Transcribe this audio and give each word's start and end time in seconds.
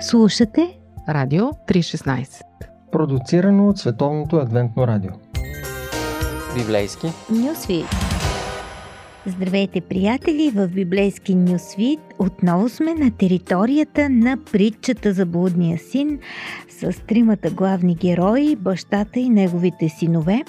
Слушате 0.00 0.78
Радио 1.08 1.44
316 1.44 2.42
Продуцирано 2.92 3.68
от 3.68 3.78
Световното 3.78 4.36
адвентно 4.36 4.86
радио. 4.86 5.10
Библейски. 6.54 7.06
Нюсвит 7.30 7.86
Здравейте, 9.26 9.80
приятели! 9.80 10.50
В 10.54 10.68
Библейски 10.68 11.34
Нюсвит 11.34 12.00
отново 12.18 12.68
сме 12.68 12.94
на 12.94 13.10
територията 13.10 14.08
на 14.10 14.38
притчата 14.52 15.12
за 15.12 15.26
блудния 15.26 15.78
син 15.78 16.18
с 16.68 17.00
тримата 17.06 17.50
главни 17.50 17.94
герои, 17.94 18.56
бащата 18.56 19.20
и 19.20 19.28
неговите 19.28 19.88
синове. 19.88 20.42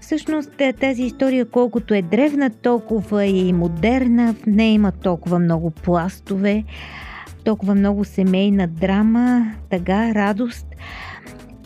Всъщност 0.00 0.50
тази 0.80 1.02
история, 1.02 1.50
колкото 1.50 1.94
е 1.94 2.02
древна, 2.02 2.50
толкова 2.50 3.24
е 3.24 3.30
и 3.30 3.52
модерна, 3.52 4.34
в 4.34 4.46
нея 4.46 4.72
има 4.72 4.92
толкова 4.92 5.38
много 5.38 5.70
пластове, 5.70 6.64
толкова 7.46 7.74
много 7.74 8.04
семейна 8.04 8.68
драма, 8.68 9.52
тъга, 9.70 10.14
радост. 10.14 10.66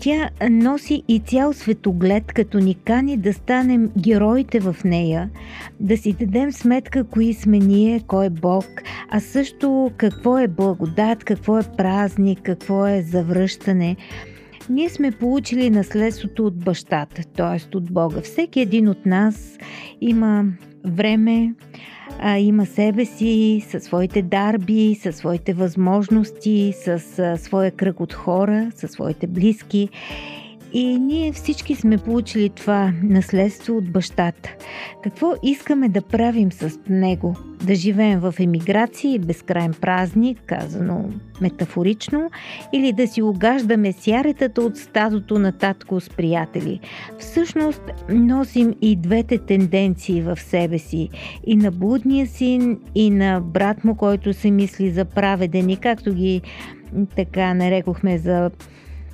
Тя 0.00 0.30
носи 0.50 1.02
и 1.08 1.18
цял 1.18 1.52
светоглед, 1.52 2.32
като 2.32 2.58
ни 2.58 2.74
кани 2.74 3.16
да 3.16 3.32
станем 3.32 3.90
героите 3.98 4.60
в 4.60 4.76
нея, 4.84 5.30
да 5.80 5.96
си 5.96 6.12
дадем 6.12 6.52
сметка 6.52 7.04
кои 7.04 7.34
сме 7.34 7.58
ние, 7.58 8.00
кой 8.06 8.26
е 8.26 8.30
Бог, 8.30 8.64
а 9.10 9.20
също 9.20 9.90
какво 9.96 10.38
е 10.38 10.48
благодат, 10.48 11.24
какво 11.24 11.58
е 11.58 11.62
празник, 11.76 12.40
какво 12.42 12.86
е 12.86 13.02
завръщане. 13.02 13.96
Ние 14.70 14.88
сме 14.88 15.10
получили 15.10 15.70
наследството 15.70 16.46
от 16.46 16.64
бащата, 16.64 17.22
т.е. 17.36 17.76
от 17.76 17.92
Бога. 17.92 18.20
Всеки 18.20 18.60
един 18.60 18.88
от 18.88 19.06
нас 19.06 19.58
има 20.00 20.44
време, 20.86 21.54
а, 22.22 22.38
има 22.38 22.66
себе 22.66 23.04
си, 23.04 23.64
със 23.70 23.84
своите 23.84 24.22
дарби, 24.22 24.98
със 25.02 25.16
своите 25.16 25.52
възможности, 25.52 26.74
с 26.84 27.18
а, 27.18 27.36
своя 27.36 27.70
кръг 27.70 28.00
от 28.00 28.14
хора, 28.14 28.70
със 28.74 28.90
своите 28.90 29.26
близки. 29.26 29.88
И 30.72 30.98
ние 30.98 31.32
всички 31.32 31.74
сме 31.74 31.98
получили 31.98 32.48
това 32.48 32.92
наследство 33.02 33.76
от 33.76 33.92
бащата. 33.92 34.50
Какво 35.02 35.34
искаме 35.42 35.88
да 35.88 36.02
правим 36.02 36.52
с 36.52 36.78
него? 36.88 37.36
Да 37.64 37.74
живеем 37.74 38.20
в 38.20 38.34
емиграция 38.40 39.14
и 39.14 39.18
безкрайен 39.18 39.74
празник, 39.80 40.40
казано 40.46 41.04
метафорично, 41.40 42.30
или 42.72 42.92
да 42.92 43.06
си 43.06 43.22
угаждаме 43.22 43.92
сяретата 43.92 44.62
от 44.62 44.76
стадото 44.76 45.38
на 45.38 45.52
татко 45.52 46.00
с 46.00 46.10
приятели. 46.10 46.80
Всъщност 47.18 47.82
носим 48.08 48.74
и 48.82 48.96
двете 48.96 49.38
тенденции 49.38 50.22
в 50.22 50.36
себе 50.40 50.78
си. 50.78 51.08
И 51.46 51.56
на 51.56 51.70
блудния 51.70 52.26
син, 52.26 52.78
и 52.94 53.10
на 53.10 53.40
брат 53.40 53.84
му, 53.84 53.94
който 53.94 54.32
се 54.32 54.50
мисли 54.50 54.90
за 54.90 55.04
праведени, 55.04 55.76
както 55.76 56.14
ги 56.14 56.42
така 57.16 57.54
нарекохме 57.54 58.18
за 58.18 58.50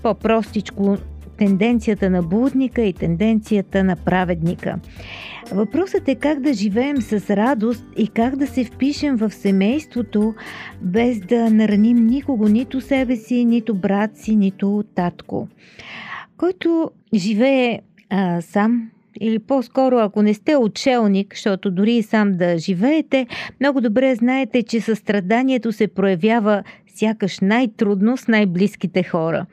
по-простичко 0.02 0.96
тенденцията 1.38 2.10
на 2.10 2.22
блудника 2.22 2.82
и 2.82 2.92
тенденцията 2.92 3.84
на 3.84 3.96
праведника. 3.96 4.78
Въпросът 5.52 6.08
е 6.08 6.14
как 6.14 6.40
да 6.40 6.52
живеем 6.52 7.02
с 7.02 7.36
радост 7.36 7.84
и 7.96 8.08
как 8.08 8.36
да 8.36 8.46
се 8.46 8.64
впишем 8.64 9.16
в 9.16 9.30
семейството, 9.30 10.34
без 10.82 11.20
да 11.20 11.50
нараним 11.50 12.06
никого, 12.06 12.48
нито 12.48 12.80
себе 12.80 13.16
си, 13.16 13.44
нито 13.44 13.74
брат 13.74 14.16
си, 14.16 14.36
нито 14.36 14.84
татко. 14.94 15.48
Който 16.36 16.90
живее 17.14 17.80
а, 18.10 18.40
сам, 18.40 18.90
или 19.20 19.38
по-скоро 19.38 19.98
ако 19.98 20.22
не 20.22 20.34
сте 20.34 20.56
отшелник, 20.56 21.34
защото 21.34 21.70
дори 21.70 21.92
и 21.92 22.02
сам 22.02 22.32
да 22.32 22.58
живеете, 22.58 23.26
много 23.60 23.80
добре 23.80 24.14
знаете, 24.14 24.62
че 24.62 24.80
състраданието 24.80 25.72
се 25.72 25.88
проявява 25.88 26.62
сякаш 26.96 27.40
най-трудно 27.40 28.16
с 28.16 28.28
най-близките 28.28 29.02
хора. 29.02 29.46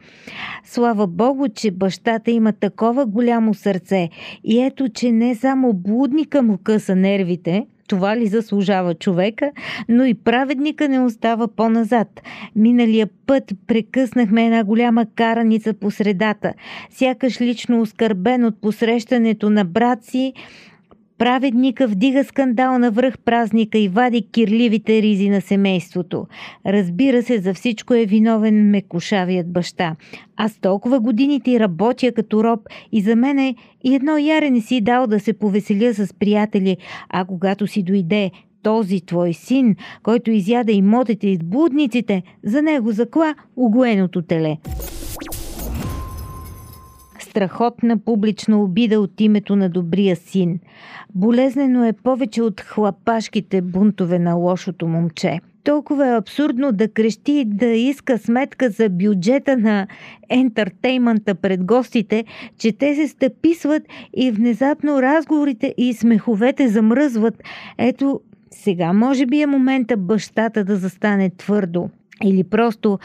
Слава 0.66 1.08
Богу, 1.08 1.48
че 1.56 1.72
бащата 1.72 2.32
има 2.32 2.54
такова 2.54 3.06
голямо 3.06 3.54
сърце 3.54 4.10
и 4.44 4.62
ето, 4.62 4.90
че 4.90 5.12
не 5.12 5.36
само 5.36 5.74
блудника 5.74 6.42
му 6.42 6.58
къса 6.58 6.96
нервите, 6.96 7.66
това 7.94 8.18
ли 8.18 8.28
заслужава 8.28 8.94
човека, 8.94 9.52
но 9.90 10.06
и 10.06 10.14
праведника 10.14 10.90
не 10.90 11.00
остава 11.00 11.48
по-назад. 11.48 12.22
Миналия 12.56 13.10
път 13.28 13.44
прекъснахме 13.68 14.46
една 14.46 14.64
голяма 14.64 15.06
караница 15.16 15.74
по 15.74 15.92
средата. 15.92 16.54
Сякаш 16.90 17.42
лично 17.42 17.82
оскърбен 17.82 18.46
от 18.46 18.62
посрещането 18.62 19.50
на 19.50 19.66
брат 19.66 20.04
си, 20.04 20.34
Праведника 21.24 21.88
вдига 21.88 22.24
скандал 22.24 22.80
на 22.80 22.92
връх 22.92 23.18
празника 23.18 23.78
и 23.78 23.88
вади 23.88 24.28
кирливите 24.32 25.02
ризи 25.02 25.30
на 25.30 25.42
семейството. 25.42 26.28
Разбира 26.66 27.24
се, 27.24 27.40
за 27.40 27.54
всичко 27.54 27.94
е 27.94 28.06
виновен 28.06 28.70
мекушавият 28.70 29.54
баща. 29.54 29.96
Аз 30.38 30.58
толкова 30.62 31.00
години 31.00 31.42
ти 31.42 31.60
работя 31.60 32.12
като 32.12 32.44
роб 32.44 32.60
и 32.92 33.02
за 33.02 33.16
мене 33.16 33.56
и 33.84 33.96
едно 33.96 34.18
яре 34.18 34.50
не 34.50 34.62
си 34.62 34.82
дал 34.82 35.08
да 35.08 35.20
се 35.20 35.34
повеселя 35.34 35.94
с 35.94 36.14
приятели, 36.14 36.78
а 37.10 37.26
когато 37.26 37.68
си 37.68 37.84
дойде 37.84 38.32
този 38.64 39.02
твой 39.02 39.34
син, 39.34 39.76
който 40.04 40.32
изяда 40.32 40.72
имотите 40.72 41.28
и 41.28 41.38
блудниците, 41.38 42.24
за 42.44 42.62
него 42.62 42.92
закла 42.92 43.36
угоеното 43.56 44.22
теле 44.22 44.58
страхотна 47.34 47.98
публична 47.98 48.64
обида 48.64 49.00
от 49.00 49.22
името 49.22 49.56
на 49.56 49.70
добрия 49.70 50.16
син. 50.16 50.60
Болезнено 51.16 51.86
е 51.86 51.94
повече 51.94 52.42
от 52.42 52.62
хлапашките 52.62 53.62
бунтове 53.62 54.20
на 54.20 54.34
лошото 54.34 54.88
момче. 54.88 55.40
Толкова 55.64 56.08
е 56.08 56.18
абсурдно 56.18 56.72
да 56.72 56.88
крещи 56.88 57.32
и 57.32 57.46
да 57.46 57.66
иска 57.66 58.18
сметка 58.18 58.70
за 58.70 58.90
бюджета 58.90 59.58
на 59.58 59.88
ентертеймента 60.30 61.36
пред 61.36 61.66
гостите, 61.66 62.26
че 62.58 62.72
те 62.72 62.96
се 62.96 63.08
стъписват 63.08 63.84
и 64.18 64.32
внезапно 64.32 65.02
разговорите 65.02 65.74
и 65.78 65.94
смеховете 65.94 66.68
замръзват. 66.68 67.44
Ето, 67.78 68.22
сега 68.52 68.94
може 68.94 69.26
би 69.26 69.42
е 69.42 69.48
момента 69.48 69.98
бащата 69.98 70.64
да 70.64 70.76
застане 70.76 71.30
твърдо. 71.38 71.90
Или 72.24 72.44
просто 72.44 73.00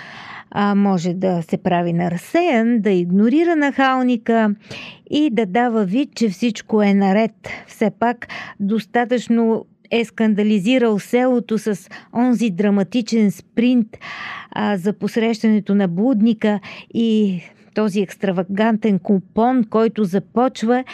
а, 0.51 0.75
може 0.75 1.15
да 1.15 1.43
се 1.43 1.57
прави 1.57 1.93
на 1.93 2.11
разсеян, 2.11 2.81
да 2.81 2.91
игнорира 2.91 3.57
нахалника 3.57 4.55
и 5.11 5.31
да 5.31 5.47
дава 5.47 5.85
вид, 5.85 6.15
че 6.15 6.29
всичко 6.29 6.83
е 6.83 6.95
наред. 6.95 7.33
Все 7.67 7.91
пак 7.91 8.29
достатъчно 8.61 9.67
е 9.91 10.05
скандализирал 10.05 10.99
селото 10.99 11.59
с 11.59 11.89
онзи 12.15 12.51
драматичен 12.51 13.31
спринт 13.31 13.89
а, 14.51 14.77
за 14.77 14.93
посрещането 14.93 15.75
на 15.75 15.89
блудника 15.89 16.61
и 16.95 17.41
този 17.75 18.01
екстравагантен 18.01 18.99
купон, 18.99 19.65
който 19.71 20.05
започва, 20.05 20.85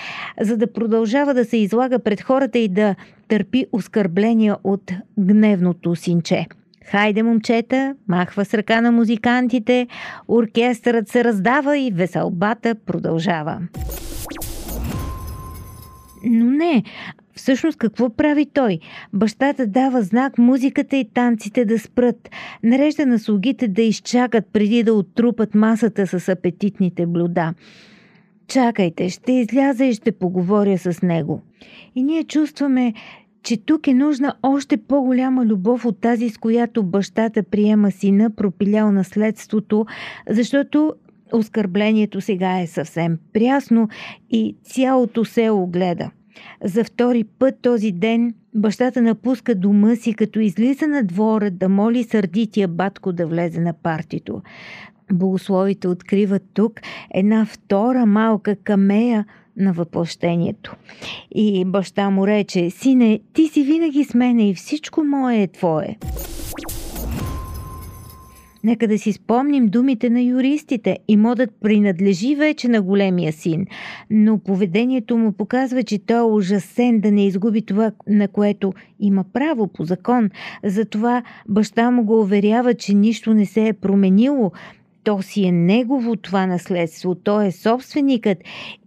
за 0.40 0.56
да 0.56 0.72
продължава 0.72 1.34
да 1.34 1.44
се 1.44 1.56
излага 1.56 1.98
пред 1.98 2.20
хората 2.20 2.58
и 2.58 2.68
да 2.68 2.94
търпи 3.28 3.66
оскърбления 3.72 4.56
от 4.64 4.92
гневното 5.18 5.96
синче. 5.96 6.46
Хайде, 6.84 7.22
момчета, 7.22 7.94
махва 8.08 8.44
с 8.44 8.54
ръка 8.54 8.80
на 8.80 8.92
музикантите, 8.92 9.86
оркестърът 10.28 11.08
се 11.08 11.24
раздава 11.24 11.78
и 11.78 11.90
веселбата 11.90 12.74
продължава. 12.74 13.60
Но 16.24 16.44
не, 16.44 16.82
Всъщност 17.36 17.78
какво 17.78 18.10
прави 18.10 18.46
той? 18.46 18.78
Бащата 19.12 19.66
дава 19.66 20.02
знак 20.02 20.38
музиката 20.38 20.96
и 20.96 21.08
танците 21.14 21.64
да 21.64 21.78
спрат. 21.78 22.30
Нарежда 22.62 23.06
на 23.06 23.18
слугите 23.18 23.68
да 23.68 23.82
изчакат 23.82 24.44
преди 24.52 24.82
да 24.82 24.94
оттрупат 24.94 25.54
масата 25.54 26.06
с 26.06 26.28
апетитните 26.28 27.06
блюда. 27.06 27.54
Чакайте, 28.48 29.08
ще 29.08 29.32
изляза 29.32 29.84
и 29.84 29.94
ще 29.94 30.12
поговоря 30.12 30.78
с 30.78 31.02
него. 31.02 31.42
И 31.94 32.02
ние 32.02 32.24
чувстваме, 32.24 32.94
че 33.44 33.56
тук 33.56 33.86
е 33.86 33.94
нужна 33.94 34.34
още 34.42 34.76
по-голяма 34.76 35.46
любов 35.46 35.84
от 35.84 36.00
тази, 36.00 36.30
с 36.30 36.38
която 36.38 36.82
бащата 36.82 37.42
приема 37.42 37.90
сина, 37.90 38.30
пропилял 38.30 38.92
наследството, 38.92 39.86
защото 40.30 40.94
оскърблението 41.32 42.20
сега 42.20 42.60
е 42.60 42.66
съвсем 42.66 43.18
прясно 43.32 43.88
и 44.30 44.56
цялото 44.62 45.24
село 45.24 45.66
гледа. 45.66 46.10
За 46.64 46.84
втори 46.84 47.24
път 47.24 47.54
този 47.62 47.92
ден 47.92 48.34
бащата 48.54 49.02
напуска 49.02 49.54
дома 49.54 49.96
си, 49.96 50.14
като 50.14 50.40
излиза 50.40 50.86
на 50.86 51.02
двора 51.02 51.50
да 51.50 51.68
моли 51.68 52.04
сърдития 52.04 52.68
батко 52.68 53.12
да 53.12 53.26
влезе 53.26 53.60
на 53.60 53.72
партито. 53.72 54.42
Богословите 55.12 55.88
откриват 55.88 56.42
тук 56.54 56.80
една 57.14 57.46
втора 57.46 58.06
малка 58.06 58.56
камея– 58.56 59.24
на 59.56 59.72
въплъщението. 59.72 60.76
И 61.34 61.64
баща 61.64 62.10
му 62.10 62.26
рече, 62.26 62.70
сине, 62.70 63.20
ти 63.32 63.48
си 63.48 63.62
винаги 63.62 64.04
с 64.04 64.14
мене 64.14 64.48
и 64.50 64.54
всичко 64.54 65.04
мое 65.04 65.42
е 65.42 65.46
твое. 65.46 65.96
Нека 68.64 68.88
да 68.88 68.98
си 68.98 69.12
спомним 69.12 69.66
думите 69.66 70.10
на 70.10 70.20
юристите. 70.20 70.98
Имодът 71.08 71.50
принадлежи 71.62 72.34
вече 72.34 72.68
на 72.68 72.82
големия 72.82 73.32
син, 73.32 73.66
но 74.10 74.38
поведението 74.38 75.16
му 75.16 75.32
показва, 75.32 75.82
че 75.82 75.98
той 75.98 76.18
е 76.18 76.22
ужасен 76.22 77.00
да 77.00 77.10
не 77.12 77.26
изгуби 77.26 77.62
това, 77.62 77.92
на 78.08 78.28
което 78.28 78.72
има 79.00 79.24
право 79.32 79.68
по 79.68 79.84
закон. 79.84 80.30
Затова 80.64 81.22
баща 81.48 81.90
му 81.90 82.04
го 82.04 82.20
уверява, 82.20 82.74
че 82.74 82.94
нищо 82.94 83.34
не 83.34 83.46
се 83.46 83.68
е 83.68 83.72
променило, 83.72 84.52
то 85.04 85.22
си 85.22 85.44
е 85.44 85.52
негово 85.52 86.16
това 86.16 86.46
наследство, 86.46 87.14
той 87.14 87.46
е 87.46 87.52
собственикът 87.52 88.38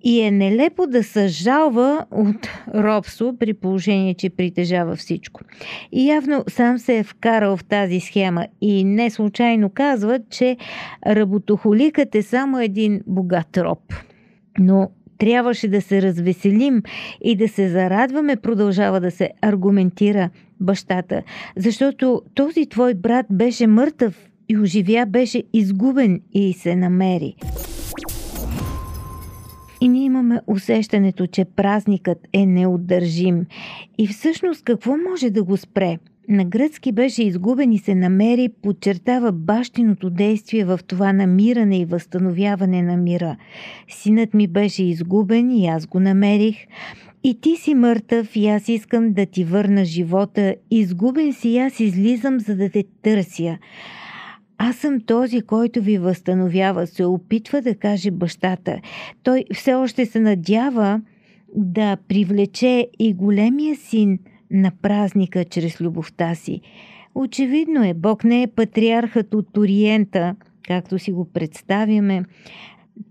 и 0.03 0.21
е 0.21 0.31
нелепо 0.31 0.87
да 0.87 1.03
съжалва 1.03 2.05
от 2.11 2.49
робство 2.75 3.37
при 3.39 3.53
положение, 3.53 4.13
че 4.13 4.29
притежава 4.29 4.95
всичко. 4.95 5.41
И 5.91 6.07
явно 6.07 6.43
сам 6.49 6.79
се 6.79 6.97
е 6.97 7.03
вкарал 7.03 7.57
в 7.57 7.63
тази 7.63 7.99
схема 7.99 8.47
и 8.61 8.83
не 8.83 9.09
случайно 9.09 9.69
казва, 9.69 10.19
че 10.29 10.57
работохоликът 11.07 12.15
е 12.15 12.21
само 12.21 12.59
един 12.59 13.01
богат 13.07 13.57
роб. 13.57 13.93
Но 14.59 14.89
трябваше 15.17 15.67
да 15.67 15.81
се 15.81 16.01
развеселим 16.01 16.83
и 17.21 17.35
да 17.35 17.47
се 17.47 17.69
зарадваме, 17.69 18.35
продължава 18.35 19.01
да 19.01 19.11
се 19.11 19.31
аргументира 19.41 20.29
бащата, 20.59 21.21
защото 21.55 22.21
този 22.35 22.65
твой 22.65 22.93
брат 22.93 23.25
беше 23.29 23.67
мъртъв 23.67 24.26
и 24.49 24.57
оживя, 24.57 25.05
беше 25.05 25.43
изгубен 25.53 26.21
и 26.33 26.53
се 26.53 26.75
намери. 26.75 27.35
И 29.81 29.87
ние 29.87 30.03
имаме 30.03 30.41
усещането, 30.47 31.27
че 31.27 31.45
празникът 31.45 32.27
е 32.33 32.45
неудържим. 32.45 33.45
И 33.97 34.07
всъщност 34.07 34.63
какво 34.63 34.97
може 35.11 35.29
да 35.29 35.43
го 35.43 35.57
спре? 35.57 35.97
На 36.29 36.45
гръцки 36.45 36.91
беше 36.91 37.23
изгубен 37.23 37.71
и 37.71 37.77
се 37.77 37.95
намери, 37.95 38.49
подчертава 38.61 39.31
бащиното 39.31 40.09
действие 40.09 40.65
в 40.65 40.79
това 40.87 41.13
намиране 41.13 41.79
и 41.79 41.85
възстановяване 41.85 42.81
на 42.81 42.97
мира. 42.97 43.37
Синът 43.89 44.33
ми 44.33 44.47
беше 44.47 44.83
изгубен 44.83 45.51
и 45.51 45.67
аз 45.67 45.85
го 45.85 45.99
намерих. 45.99 46.55
И 47.23 47.41
ти 47.41 47.55
си 47.55 47.75
мъртъв 47.75 48.35
и 48.35 48.47
аз 48.47 48.67
искам 48.67 49.13
да 49.13 49.25
ти 49.25 49.43
върна 49.43 49.85
живота. 49.85 50.55
Изгубен 50.71 51.33
си 51.33 51.49
и 51.49 51.57
аз 51.57 51.79
излизам, 51.79 52.39
за 52.39 52.55
да 52.55 52.69
те 52.69 52.83
търся. 53.01 53.57
Аз 54.57 54.75
съм 54.75 55.01
този, 55.01 55.41
който 55.41 55.81
ви 55.81 55.97
възстановява, 55.97 56.87
се 56.87 57.05
опитва 57.05 57.61
да 57.61 57.75
каже 57.75 58.11
бащата. 58.11 58.79
Той 59.23 59.45
все 59.53 59.73
още 59.73 60.05
се 60.05 60.19
надява 60.19 61.01
да 61.55 61.97
привлече 62.07 62.87
и 62.99 63.13
големия 63.13 63.75
син 63.75 64.19
на 64.51 64.71
празника 64.81 65.45
чрез 65.45 65.81
любовта 65.81 66.35
си. 66.35 66.61
Очевидно 67.15 67.83
е, 67.83 67.93
Бог 67.93 68.23
не 68.23 68.43
е 68.43 68.47
патриархът 68.47 69.33
от 69.33 69.57
Ориента, 69.57 70.35
както 70.67 70.99
си 70.99 71.11
го 71.11 71.25
представяме. 71.25 72.23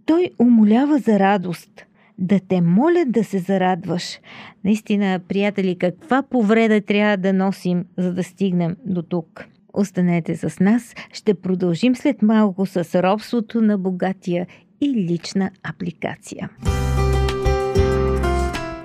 Той 0.07 0.31
умолява 0.39 0.99
за 0.99 1.19
радост, 1.19 1.87
да 2.19 2.41
те 2.49 2.61
моля 2.61 3.05
да 3.07 3.25
се 3.25 3.39
зарадваш. 3.39 4.19
Наистина, 4.65 5.21
приятели, 5.29 5.79
каква 5.79 6.23
повреда 6.23 6.81
трябва 6.81 7.17
да 7.17 7.33
носим, 7.33 7.85
за 7.97 8.15
да 8.15 8.25
стигнем 8.25 8.77
до 8.87 9.03
тук? 9.03 9.47
Останете 9.77 10.37
с 10.37 10.61
нас, 10.61 10.95
ще 11.13 11.35
продължим 11.35 11.97
след 11.97 12.23
малко 12.23 12.67
с 12.67 13.03
робството 13.03 13.61
на 13.61 13.79
богатия 13.79 14.47
и 14.81 14.89
лична 14.95 15.51
апликация. 15.63 16.51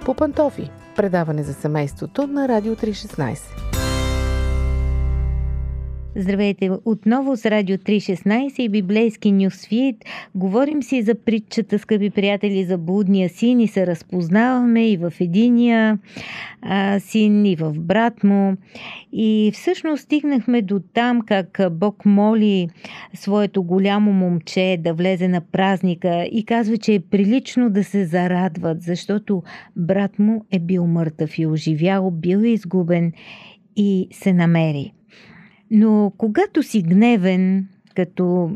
По 0.05 0.13
пантофи. 0.13 0.69
Предаване 0.95 1.43
за 1.43 1.53
семейството 1.53 2.27
на 2.27 2.47
Радио 2.47 2.75
316. 2.75 3.80
Здравейте 6.15 6.71
отново 6.85 7.37
с 7.37 7.45
Радио 7.45 7.77
316 7.77 8.59
и 8.59 8.69
Библейски 8.69 9.31
Нюсфит. 9.31 9.95
Говорим 10.35 10.83
си 10.83 11.01
за 11.01 11.15
притчата, 11.15 11.79
скъпи 11.79 12.09
приятели, 12.09 12.65
за 12.65 12.77
блудния 12.77 13.29
син 13.29 13.59
и 13.59 13.67
се 13.67 13.87
разпознаваме 13.87 14.89
и 14.89 14.97
в 14.97 15.13
единия 15.19 15.99
а, 16.61 16.99
син, 16.99 17.45
и 17.45 17.55
в 17.55 17.73
брат 17.79 18.23
му. 18.23 18.57
И 19.13 19.51
всъщност 19.53 20.03
стигнахме 20.03 20.61
до 20.61 20.81
там, 20.93 21.21
как 21.21 21.61
Бог 21.71 22.05
моли 22.05 22.69
своето 23.13 23.63
голямо 23.63 24.13
момче 24.13 24.77
да 24.79 24.93
влезе 24.93 25.27
на 25.27 25.41
празника 25.41 26.27
и 26.31 26.45
казва, 26.45 26.77
че 26.77 26.93
е 26.93 26.99
прилично 26.99 27.69
да 27.69 27.83
се 27.83 28.05
зарадват, 28.05 28.81
защото 28.81 29.43
брат 29.75 30.19
му 30.19 30.45
е 30.51 30.59
бил 30.59 30.87
мъртъв 30.87 31.39
и 31.39 31.45
оживял, 31.45 32.11
бил 32.11 32.37
е 32.37 32.47
изгубен 32.47 33.13
и 33.75 34.07
се 34.11 34.33
намери. 34.33 34.93
Но 35.71 36.11
когато 36.17 36.63
си 36.63 36.81
гневен, 36.81 37.67
като 37.95 38.51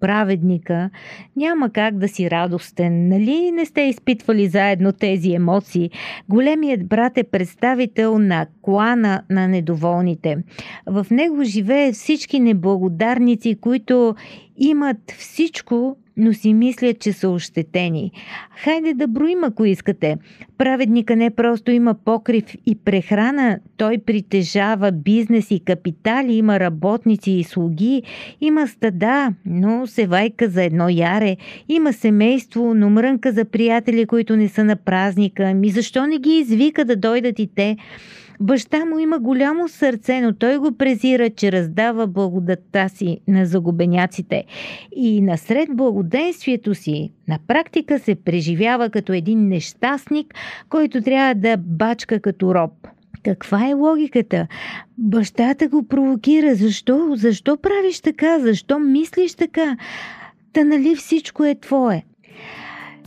праведника, 0.00 0.90
няма 1.36 1.70
как 1.70 1.98
да 1.98 2.08
си 2.08 2.30
радостен. 2.30 3.08
Нали 3.08 3.50
не 3.50 3.66
сте 3.66 3.80
изпитвали 3.80 4.48
заедно 4.48 4.92
тези 4.92 5.32
емоции? 5.32 5.90
Големият 6.28 6.86
брат 6.86 7.18
е 7.18 7.24
представител 7.24 8.18
на 8.18 8.46
клана 8.62 9.22
на 9.30 9.48
недоволните. 9.48 10.38
В 10.86 11.06
него 11.10 11.44
живее 11.44 11.92
всички 11.92 12.40
неблагодарници, 12.40 13.56
които 13.60 14.14
имат 14.56 15.10
всичко, 15.18 15.96
но 16.16 16.32
си 16.32 16.54
мислят, 16.54 16.98
че 16.98 17.12
са 17.12 17.28
ощетени. 17.28 18.12
Хайде 18.56 18.94
да 18.94 19.08
броим, 19.08 19.44
ако 19.44 19.64
искате. 19.64 20.16
Праведника 20.58 21.16
не 21.16 21.30
просто 21.30 21.70
има 21.70 21.94
покрив 21.94 22.44
и 22.66 22.74
прехрана, 22.74 23.58
той 23.76 23.98
притежава 23.98 24.92
бизнес 24.92 25.50
и 25.50 25.60
капитали, 25.60 26.32
има 26.32 26.60
работници 26.60 27.30
и 27.30 27.44
слуги, 27.44 28.02
има 28.40 28.66
стада, 28.68 29.28
но 29.46 29.86
се 29.86 30.06
вайка 30.06 30.48
за 30.48 30.64
едно 30.64 30.88
яре, 30.88 31.36
има 31.68 31.92
семейство, 31.92 32.74
но 32.74 32.90
мрънка 32.90 33.32
за 33.32 33.44
приятели, 33.44 34.06
които 34.06 34.36
не 34.36 34.48
са 34.48 34.64
на 34.64 34.76
празника. 34.76 35.54
Ми 35.54 35.70
защо 35.70 36.06
не 36.06 36.18
ги 36.18 36.30
извика 36.30 36.84
да 36.84 36.96
дойдат 36.96 37.38
и 37.38 37.48
те? 37.54 37.76
Баща 38.40 38.84
му 38.84 38.98
има 38.98 39.18
голямо 39.18 39.68
сърце, 39.68 40.20
но 40.20 40.34
той 40.34 40.58
го 40.58 40.72
презира, 40.72 41.30
че 41.30 41.52
раздава 41.52 42.06
благодатта 42.06 42.88
си 42.88 43.20
на 43.28 43.46
загубеняците. 43.46 44.44
И 44.96 45.22
насред 45.22 45.68
благоденствието 45.76 46.74
си, 46.74 47.12
на 47.28 47.38
практика 47.46 47.98
се 47.98 48.14
преживява 48.14 48.90
като 48.90 49.12
един 49.12 49.48
нещастник, 49.48 50.34
който 50.68 51.02
трябва 51.02 51.34
да 51.34 51.56
бачка 51.56 52.20
като 52.20 52.54
роб. 52.54 52.72
Каква 53.24 53.68
е 53.68 53.74
логиката? 53.74 54.46
Бащата 54.98 55.68
го 55.68 55.88
провокира. 55.88 56.54
Защо? 56.54 57.12
Защо 57.16 57.56
правиш 57.56 58.00
така? 58.00 58.38
Защо 58.38 58.78
мислиш 58.78 59.34
така? 59.34 59.76
Та 60.52 60.64
нали 60.64 60.96
всичко 60.96 61.44
е 61.44 61.54
твое? 61.54 62.04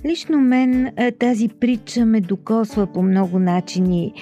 Лично 0.05 0.37
мен 0.37 0.91
тази 1.19 1.49
притча 1.59 2.05
ме 2.05 2.21
докосва 2.21 2.87
по 2.87 3.01
много 3.01 3.39
начини. 3.39 4.13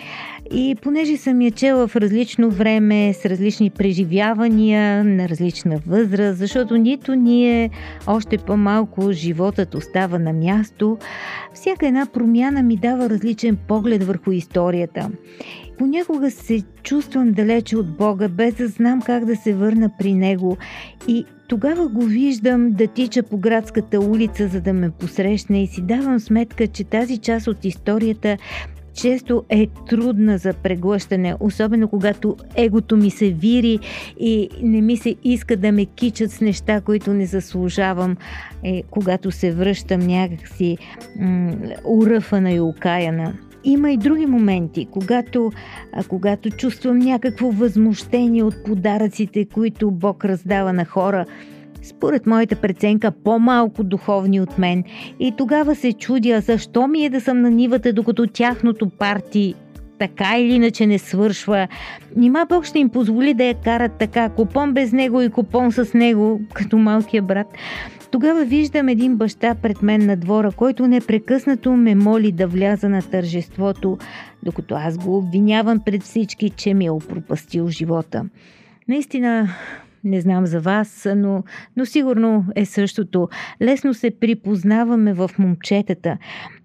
И 0.52 0.76
понеже 0.82 1.18
съм 1.18 1.42
я 1.42 1.52
чела 1.52 1.88
в 1.88 1.96
различно 1.96 2.50
време, 2.50 3.14
с 3.14 3.26
различни 3.26 3.70
преживявания, 3.70 5.04
на 5.04 5.30
различна 5.30 5.80
възраст, 5.88 6.38
защото 6.38 6.78
нито 6.78 7.16
ние, 7.16 7.70
още 8.08 8.38
по-малко 8.38 9.12
животът 9.12 9.76
остава 9.76 10.20
на 10.20 10.34
място, 10.34 10.98
всяка 11.54 11.88
една 11.88 12.06
промяна 12.06 12.64
ми 12.64 12.78
дава 12.78 13.10
различен 13.10 13.58
поглед 13.68 14.04
върху 14.04 14.32
историята. 14.32 15.12
Понякога 15.78 16.32
се 16.32 16.64
чувствам 16.84 17.32
далече 17.32 17.78
от 17.78 17.98
Бога, 17.98 18.28
без 18.28 18.56
да 18.56 18.68
знам 18.68 19.02
как 19.02 19.26
да 19.26 19.36
се 19.36 19.54
върна 19.54 19.90
при 20.00 20.14
Него 20.14 20.58
и 21.08 21.26
тогава 21.48 21.88
го 21.88 22.02
виждам 22.02 22.72
да 22.72 22.88
тича 22.88 23.24
по 23.24 23.38
градската 23.38 24.00
улица, 24.00 24.48
за 24.48 24.62
да 24.62 24.74
ме 24.74 24.90
посрещне 24.90 25.64
и 25.64 25.68
си 25.68 25.82
давам 25.82 26.20
сметка, 26.20 26.68
че 26.68 26.84
тази 26.84 27.18
част 27.18 27.48
от 27.48 27.66
историята 27.66 28.38
често 28.94 29.44
е 29.50 29.68
трудна 29.90 30.38
за 30.38 30.54
преглъщане, 30.54 31.36
особено 31.40 31.88
когато 31.88 32.36
егото 32.56 32.98
ми 32.98 33.12
се 33.12 33.30
вири 33.30 33.80
и 34.20 34.50
не 34.62 34.82
ми 34.82 34.98
се 34.98 35.16
иска 35.24 35.58
да 35.58 35.72
ме 35.72 35.86
кичат 35.86 36.32
с 36.32 36.42
неща, 36.42 36.82
които 36.82 37.14
не 37.14 37.26
заслужавам, 37.26 38.18
е, 38.64 38.84
когато 38.90 39.32
се 39.32 39.52
връщам 39.52 40.00
някакси 40.00 40.78
м- 41.20 41.54
уръфана 41.86 42.52
и 42.52 42.60
окаяна. 42.60 43.34
Има 43.68 43.92
и 43.92 43.98
други 43.98 44.26
моменти, 44.26 44.88
когато, 44.92 45.52
а, 45.94 46.04
когато 46.04 46.50
чувствам 46.50 47.00
някакво 47.00 47.52
възмущение 47.52 48.44
от 48.44 48.64
подаръците, 48.66 49.46
които 49.46 49.92
Бог 49.92 50.26
раздава 50.26 50.74
на 50.74 50.86
хора, 50.86 51.26
според 51.84 52.28
моята 52.28 52.56
преценка 52.56 53.12
по-малко 53.12 53.84
духовни 53.84 54.42
от 54.42 54.58
мен. 54.58 54.84
И 55.20 55.34
тогава 55.38 55.76
се 55.76 55.94
чудя 55.94 56.42
защо 56.42 56.88
ми 56.88 57.06
е 57.06 57.10
да 57.10 57.22
съм 57.22 57.42
на 57.42 57.52
нивата, 57.52 57.94
докато 57.94 58.28
тяхното 58.28 58.90
парти 58.90 59.56
така 60.00 60.38
или 60.38 60.54
иначе 60.54 60.88
не 60.88 61.00
свършва. 61.00 61.68
Нима 62.16 62.46
Бог 62.50 62.66
ще 62.66 62.80
им 62.80 62.90
позволи 62.90 63.34
да 63.34 63.44
я 63.44 63.54
карат 63.54 63.92
така, 64.00 64.30
купон 64.30 64.74
без 64.74 64.92
него 64.92 65.22
и 65.22 65.30
купон 65.30 65.72
с 65.72 65.94
него, 65.94 66.42
като 66.54 66.78
малкия 66.78 67.22
брат. 67.22 67.48
Тогава 68.12 68.46
виждам 68.46 68.88
един 68.88 69.16
баща 69.16 69.56
пред 69.56 69.82
мен 69.82 70.06
на 70.06 70.16
двора, 70.16 70.52
който 70.52 70.88
непрекъснато 70.88 71.74
ме 71.74 71.96
моли 71.96 72.32
да 72.32 72.48
вляза 72.48 72.90
на 72.90 73.02
тържеството, 73.02 73.98
докато 74.44 74.76
аз 74.76 74.98
го 74.98 75.18
обвинявам 75.18 75.80
пред 75.86 76.04
всички, 76.04 76.50
че 76.50 76.74
ми 76.74 76.86
е 76.86 76.92
опропастил 76.92 77.68
живота. 77.68 78.26
Наистина, 78.88 79.50
Не 80.04 80.22
знам 80.22 80.46
за 80.46 80.60
вас, 80.60 81.08
но, 81.16 81.44
но 81.78 81.86
сигурно 81.86 82.46
е 82.56 82.66
същото. 82.66 83.30
Лесно 83.62 83.94
се 83.94 84.12
припознаваме 84.20 85.14
в 85.14 85.32
момчетата, 85.40 86.18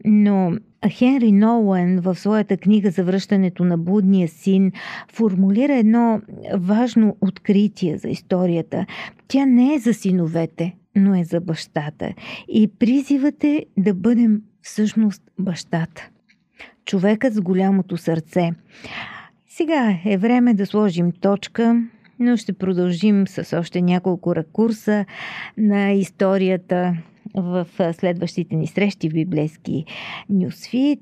но 0.04 0.52
Хенри 0.90 1.32
Ноуен 1.32 2.00
в 2.00 2.14
своята 2.14 2.56
книга 2.56 2.90
за 2.90 3.04
връщането 3.04 3.64
на 3.64 3.78
будния 3.78 4.28
син 4.28 4.72
формулира 5.12 5.74
едно 5.74 6.20
важно 6.56 7.16
откритие 7.20 7.96
за 7.96 8.08
историята. 8.08 8.86
Тя 9.28 9.46
не 9.46 9.74
е 9.74 9.78
за 9.78 9.94
синовете, 9.94 10.74
но 10.96 11.14
е 11.14 11.24
за 11.24 11.40
бащата. 11.40 12.14
И 12.48 12.70
призивът 12.78 13.44
е 13.44 13.66
да 13.76 13.94
бъдем 13.94 14.42
всъщност 14.62 15.22
бащата. 15.38 16.08
Човекът 16.84 17.34
с 17.34 17.40
голямото 17.40 17.96
сърце. 17.96 18.50
Сега 19.46 19.98
е 20.04 20.16
време 20.16 20.54
да 20.54 20.66
сложим 20.66 21.12
точка, 21.12 21.82
но 22.18 22.36
ще 22.36 22.52
продължим 22.52 23.26
с 23.26 23.58
още 23.58 23.82
няколко 23.82 24.36
ракурса 24.36 25.04
на 25.56 25.90
историята 25.90 26.96
в 27.34 27.66
следващите 27.92 28.56
ни 28.56 28.66
срещи 28.66 29.10
в 29.10 29.12
библейски 29.12 29.84
нюсфит. 30.30 31.00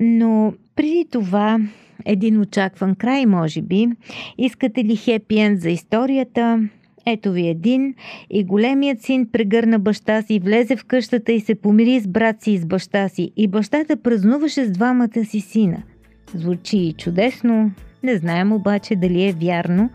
Но 0.00 0.54
преди 0.76 1.06
това 1.10 1.58
един 2.04 2.40
очакван 2.40 2.94
край, 2.94 3.26
може 3.26 3.62
би. 3.62 3.88
Искате 4.38 4.84
ли 4.84 4.96
хепи 4.96 5.38
енд 5.38 5.60
за 5.60 5.70
историята? 5.70 6.68
Ето 7.12 7.32
ви 7.32 7.48
един. 7.48 7.94
И 8.30 8.44
големият 8.44 9.02
син 9.02 9.28
прегърна 9.32 9.78
баща 9.78 10.22
си, 10.22 10.38
влезе 10.38 10.76
в 10.76 10.84
къщата 10.84 11.32
и 11.32 11.40
се 11.40 11.54
помири 11.54 12.00
с 12.00 12.08
брат 12.08 12.42
си 12.42 12.52
и 12.52 12.58
с 12.58 12.66
баща 12.66 13.08
си. 13.08 13.30
И 13.36 13.48
бащата 13.48 13.96
празнуваше 13.96 14.64
с 14.64 14.70
двамата 14.70 15.24
си 15.24 15.40
сина. 15.40 15.82
Звучи 16.34 16.94
чудесно, 16.98 17.70
не 18.02 18.16
знаем 18.16 18.52
обаче 18.52 18.96
дали 18.96 19.24
е 19.24 19.32
вярно, 19.32 19.90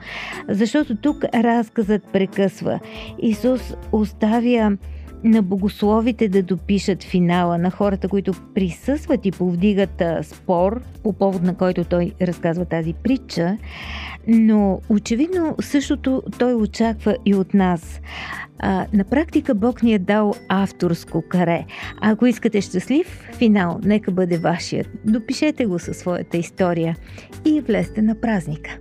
защото 0.49 0.95
тук 0.95 1.23
разказът 1.33 2.03
прекъсва. 2.13 2.79
Исус 3.21 3.73
оставя 3.91 4.77
на 5.23 5.41
богословите 5.41 6.29
да 6.29 6.43
допишат 6.43 7.03
финала, 7.03 7.57
на 7.57 7.71
хората, 7.71 8.07
които 8.07 8.33
присъстват 8.55 9.25
и 9.25 9.31
повдигат 9.31 10.03
спор, 10.21 10.81
по 11.03 11.13
повод 11.13 11.43
на 11.43 11.55
който 11.55 11.83
той 11.83 12.11
разказва 12.21 12.65
тази 12.65 12.93
притча, 12.93 13.57
но 14.27 14.81
очевидно 14.89 15.55
същото 15.61 16.23
той 16.39 16.53
очаква 16.53 17.17
и 17.25 17.35
от 17.35 17.53
нас. 17.53 18.01
А, 18.59 18.85
на 18.93 19.03
практика 19.03 19.55
Бог 19.55 19.83
ни 19.83 19.93
е 19.93 19.99
дал 19.99 20.33
авторско 20.49 21.23
каре. 21.29 21.65
Ако 22.01 22.25
искате 22.25 22.61
щастлив 22.61 23.29
финал, 23.37 23.79
нека 23.83 24.11
бъде 24.11 24.37
вашият. 24.37 24.89
Допишете 25.05 25.65
го 25.65 25.79
със 25.79 25.97
своята 25.97 26.37
история 26.37 26.95
и 27.45 27.61
влезте 27.61 28.01
на 28.01 28.21
празника. 28.21 28.77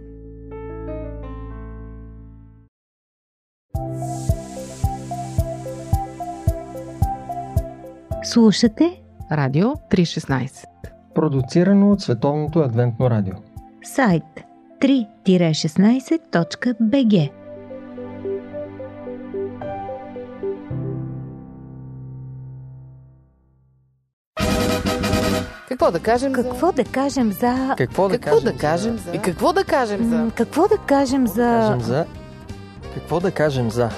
Слушате 8.32 9.02
Радио 9.32 9.68
316. 9.68 10.66
Продуцирано 11.14 11.92
от 11.92 12.00
Световното 12.00 12.58
адвентно 12.58 13.10
радио. 13.10 13.34
сайт 13.84 14.24
3-16.bg 14.80 17.30
Какво 25.68 25.90
да 25.90 26.00
кажем 26.00 26.32
Какво 26.32 26.66
за... 26.66 26.72
да 26.72 26.84
кажем 26.84 27.32
за... 27.32 27.74
Какво 27.78 28.08
да 28.08 28.18
Какво 28.18 28.36
кажем? 28.36 28.52
да 28.52 28.58
кажем 28.58 28.98
за... 28.98 29.12
И 29.12 29.18
какво 29.18 29.52
да 29.52 29.64
кажем 29.64 30.10
за... 30.10 30.30
Какво 30.36 30.68
да 30.68 30.78
кажем 30.78 31.26
за... 31.26 31.42
Кажем 31.42 31.80
за... 31.80 32.06
Какво 32.94 33.20
да 33.20 33.30
кажем 33.30 33.70
за... 33.70 33.90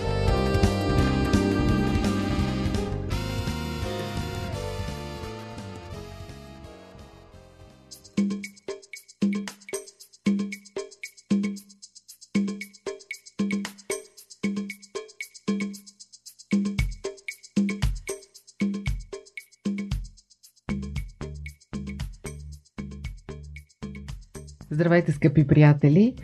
Здравейте, 25.04 25.16
скъпи 25.16 25.46
приятели! 25.46 26.14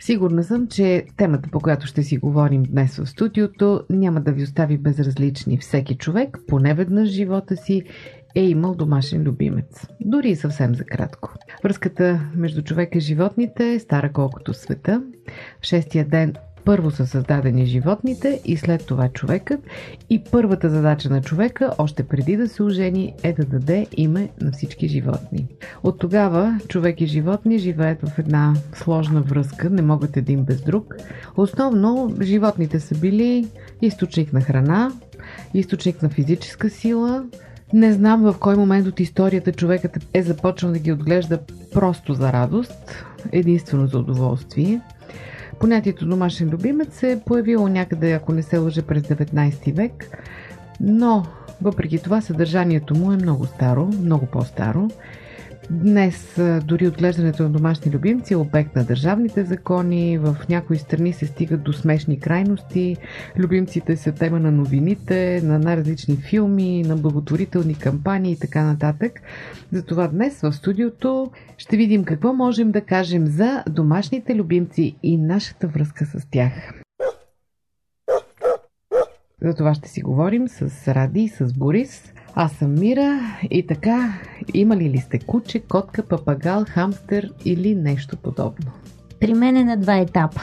Сигурна 0.00 0.44
съм, 0.44 0.68
че 0.68 1.04
темата, 1.16 1.48
по 1.52 1.60
която 1.60 1.86
ще 1.86 2.02
си 2.02 2.18
говорим 2.18 2.62
днес 2.62 2.96
в 2.96 3.06
студиото, 3.06 3.84
няма 3.90 4.20
да 4.20 4.32
ви 4.32 4.42
остави 4.42 4.78
безразлични. 4.78 5.58
Всеки 5.58 5.96
човек, 5.96 6.38
поне 6.46 6.74
веднъж 6.74 7.08
живота 7.08 7.56
си, 7.56 7.82
е 8.34 8.44
имал 8.44 8.74
домашен 8.74 9.22
любимец. 9.22 9.86
Дори 10.00 10.28
и 10.28 10.36
съвсем 10.36 10.74
за 10.74 10.84
кратко. 10.84 11.34
Връзката 11.64 12.20
между 12.34 12.62
човека 12.62 12.98
и 12.98 13.00
животните 13.00 13.72
е 13.72 13.78
стара 13.78 14.12
колкото 14.12 14.54
света. 14.54 15.02
В 15.60 15.64
шестия 15.64 16.04
ден 16.04 16.34
първо 16.68 16.90
са 16.90 17.06
създадени 17.06 17.66
животните 17.66 18.40
и 18.44 18.56
след 18.56 18.86
това 18.86 19.08
човекът. 19.08 19.60
И 20.10 20.22
първата 20.30 20.70
задача 20.70 21.10
на 21.10 21.22
човека, 21.22 21.70
още 21.78 22.02
преди 22.02 22.36
да 22.36 22.48
се 22.48 22.62
ожени, 22.62 23.14
е 23.22 23.32
да 23.32 23.44
даде 23.44 23.86
име 23.96 24.28
на 24.40 24.52
всички 24.52 24.88
животни. 24.88 25.46
От 25.82 25.98
тогава 25.98 26.60
човек 26.68 27.00
и 27.00 27.06
животни 27.06 27.58
живеят 27.58 28.08
в 28.08 28.18
една 28.18 28.54
сложна 28.74 29.20
връзка, 29.20 29.70
не 29.70 29.82
могат 29.82 30.16
един 30.16 30.44
без 30.44 30.62
друг. 30.62 30.96
Основно 31.36 32.14
животните 32.22 32.80
са 32.80 32.94
били 32.94 33.48
източник 33.82 34.32
на 34.32 34.40
храна, 34.40 34.92
източник 35.54 36.02
на 36.02 36.08
физическа 36.08 36.70
сила. 36.70 37.24
Не 37.72 37.92
знам 37.92 38.22
в 38.22 38.36
кой 38.40 38.56
момент 38.56 38.86
от 38.86 39.00
историята 39.00 39.52
човекът 39.52 39.98
е 40.14 40.22
започнал 40.22 40.72
да 40.72 40.78
ги 40.78 40.92
отглежда 40.92 41.38
просто 41.72 42.14
за 42.14 42.32
радост, 42.32 43.04
единствено 43.32 43.86
за 43.86 43.98
удоволствие. 43.98 44.80
Понятието 45.60 46.06
домашен 46.06 46.48
любимец 46.48 46.94
се 46.94 47.12
е 47.12 47.20
появило 47.20 47.68
някъде, 47.68 48.12
ако 48.12 48.32
не 48.32 48.42
се 48.42 48.58
лъжа, 48.58 48.82
през 48.82 49.02
19 49.02 49.74
век, 49.74 50.18
но 50.80 51.26
въпреки 51.62 51.98
това 51.98 52.20
съдържанието 52.20 52.94
му 52.94 53.12
е 53.12 53.16
много 53.16 53.46
старо, 53.46 53.86
много 53.86 54.26
по-старо. 54.26 54.88
Днес 55.70 56.40
дори 56.64 56.88
отглеждането 56.88 57.42
на 57.42 57.48
домашни 57.48 57.92
любимци 57.92 58.34
е 58.34 58.36
обект 58.36 58.76
на 58.76 58.84
държавните 58.84 59.44
закони, 59.44 60.18
в 60.18 60.36
някои 60.48 60.78
страни 60.78 61.12
се 61.12 61.26
стигат 61.26 61.62
до 61.62 61.72
смешни 61.72 62.20
крайности, 62.20 62.96
любимците 63.38 63.96
са 63.96 64.12
тема 64.12 64.40
на 64.40 64.50
новините, 64.50 65.40
на 65.44 65.58
най-различни 65.58 66.16
филми, 66.16 66.82
на 66.82 66.96
благотворителни 66.96 67.74
кампании 67.74 68.32
и 68.32 68.38
така 68.38 68.64
нататък. 68.64 69.12
Затова 69.72 70.08
днес 70.08 70.40
в 70.40 70.52
студиото 70.52 71.30
ще 71.58 71.76
видим 71.76 72.04
какво 72.04 72.32
можем 72.32 72.70
да 72.70 72.80
кажем 72.80 73.26
за 73.26 73.64
домашните 73.70 74.34
любимци 74.34 74.96
и 75.02 75.16
нашата 75.16 75.66
връзка 75.66 76.06
с 76.06 76.26
тях. 76.30 76.52
За 79.42 79.54
това 79.54 79.74
ще 79.74 79.88
си 79.88 80.00
говорим 80.00 80.48
с 80.48 80.94
Ради 80.94 81.20
и 81.20 81.28
с 81.28 81.52
Борис. 81.52 82.12
Аз 82.34 82.52
съм 82.52 82.74
Мира 82.74 83.20
и 83.50 83.66
така, 83.66 84.20
имали 84.54 84.90
ли 84.90 84.98
сте 84.98 85.18
куче, 85.18 85.60
котка, 85.60 86.02
папагал, 86.02 86.64
хамстер 86.68 87.32
или 87.44 87.74
нещо 87.74 88.16
подобно? 88.16 88.72
При 89.20 89.34
мен 89.34 89.56
е 89.56 89.64
на 89.64 89.76
два 89.76 89.98
етапа. 89.98 90.40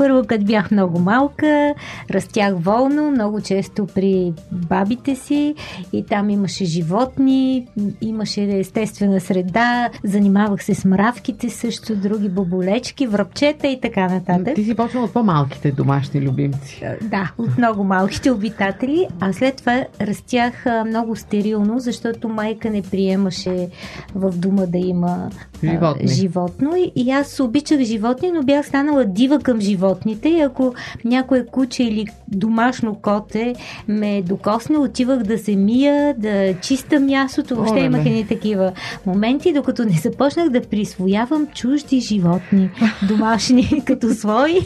Първо, 0.00 0.24
като 0.26 0.44
бях 0.44 0.70
много 0.70 0.98
малка, 0.98 1.74
растях 2.10 2.54
волно, 2.56 3.10
много 3.10 3.40
често 3.40 3.86
при 3.86 4.32
бабите 4.52 5.14
си 5.16 5.54
и 5.92 6.04
там 6.04 6.30
имаше 6.30 6.64
животни, 6.64 7.66
имаше 8.00 8.42
естествена 8.42 9.20
среда, 9.20 9.90
занимавах 10.04 10.64
се 10.64 10.74
с 10.74 10.84
мравките 10.84 11.50
също, 11.50 11.96
други 11.96 12.28
боболечки, 12.28 13.06
връбчета 13.06 13.68
и 13.68 13.80
така 13.80 14.08
нататък. 14.08 14.54
Ти 14.54 14.64
си 14.64 14.74
почнал 14.74 15.04
от 15.04 15.12
по-малките 15.12 15.70
домашни 15.72 16.20
любимци. 16.20 16.82
Да, 17.02 17.32
от 17.38 17.58
много 17.58 17.84
малките 17.84 18.30
обитатели, 18.30 19.06
а 19.20 19.32
след 19.32 19.56
това 19.56 19.84
растях 20.00 20.64
много 20.86 21.16
стерилно, 21.16 21.78
защото 21.78 22.28
майка 22.28 22.70
не 22.70 22.82
приемаше 22.82 23.68
в 24.14 24.30
дома 24.36 24.66
да 24.66 24.78
има 24.78 25.30
Животни. 25.64 26.08
животно. 26.08 26.72
И, 26.96 27.10
аз 27.10 27.40
обичах 27.40 27.80
животни, 27.80 28.30
но 28.30 28.42
бях 28.42 28.66
станала 28.66 29.04
дива 29.04 29.38
към 29.38 29.60
животните. 29.90 30.28
И 30.28 30.40
ако 30.40 30.74
някое 31.04 31.46
куче 31.46 31.82
или 31.82 32.06
домашно 32.28 32.94
коте 32.94 33.54
ме 33.88 34.22
докосне, 34.22 34.78
отивах 34.78 35.22
да 35.22 35.38
се 35.38 35.56
мия, 35.56 36.14
да 36.18 36.54
чиста 36.60 37.00
мястото. 37.00 37.56
Въобще 37.56 37.80
имах 37.80 38.06
едни 38.06 38.26
такива 38.26 38.72
моменти, 39.06 39.52
докато 39.52 39.84
не 39.84 39.98
започнах 40.02 40.48
да 40.48 40.60
присвоявам 40.60 41.46
чужди 41.54 42.00
животни, 42.00 42.70
домашни 43.08 43.82
като 43.86 44.14
свои. 44.14 44.60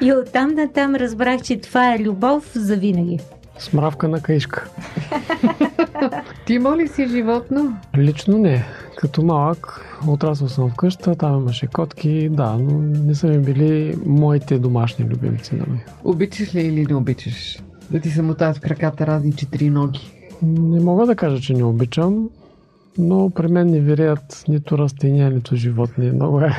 И 0.00 0.12
оттам 0.12 0.54
натам 0.54 0.94
разбрах, 0.94 1.42
че 1.42 1.60
това 1.60 1.94
е 1.94 1.98
любов 1.98 2.50
за 2.54 2.76
винаги. 2.76 3.18
Смравка 3.58 4.08
на 4.08 4.20
каишка. 4.20 4.68
Ти 6.46 6.54
има 6.54 6.76
ли 6.76 6.88
си 6.88 7.08
животно? 7.08 7.76
Лично 7.98 8.38
не. 8.38 8.64
Като 8.96 9.22
малък 9.22 9.80
отрасъл 10.08 10.48
съм 10.48 10.70
в 10.70 10.74
къща, 10.74 11.14
там 11.16 11.40
имаше 11.40 11.66
котки, 11.66 12.28
да, 12.28 12.52
но 12.52 12.78
не 12.78 13.14
са 13.14 13.28
ми 13.28 13.38
били 13.38 13.96
моите 14.06 14.58
домашни 14.58 15.04
любимци. 15.04 15.54
Нали. 15.54 15.80
Обичаш 16.04 16.54
ли 16.54 16.60
или 16.60 16.86
не 16.86 16.94
обичаш? 16.94 17.58
Да 17.90 18.00
ти 18.00 18.10
се 18.10 18.22
мотаят 18.22 18.56
в 18.56 18.60
краката 18.60 19.06
разни 19.06 19.32
четири 19.32 19.70
ноги. 19.70 20.12
Не 20.42 20.80
мога 20.80 21.06
да 21.06 21.16
кажа, 21.16 21.40
че 21.40 21.54
не 21.54 21.64
обичам, 21.64 22.28
но 22.98 23.30
при 23.30 23.48
мен 23.48 23.66
не 23.66 23.80
виреят 23.80 24.44
нито 24.48 24.78
растения, 24.78 25.30
нито 25.30 25.56
животни. 25.56 26.10
Много 26.10 26.40
е 26.40 26.50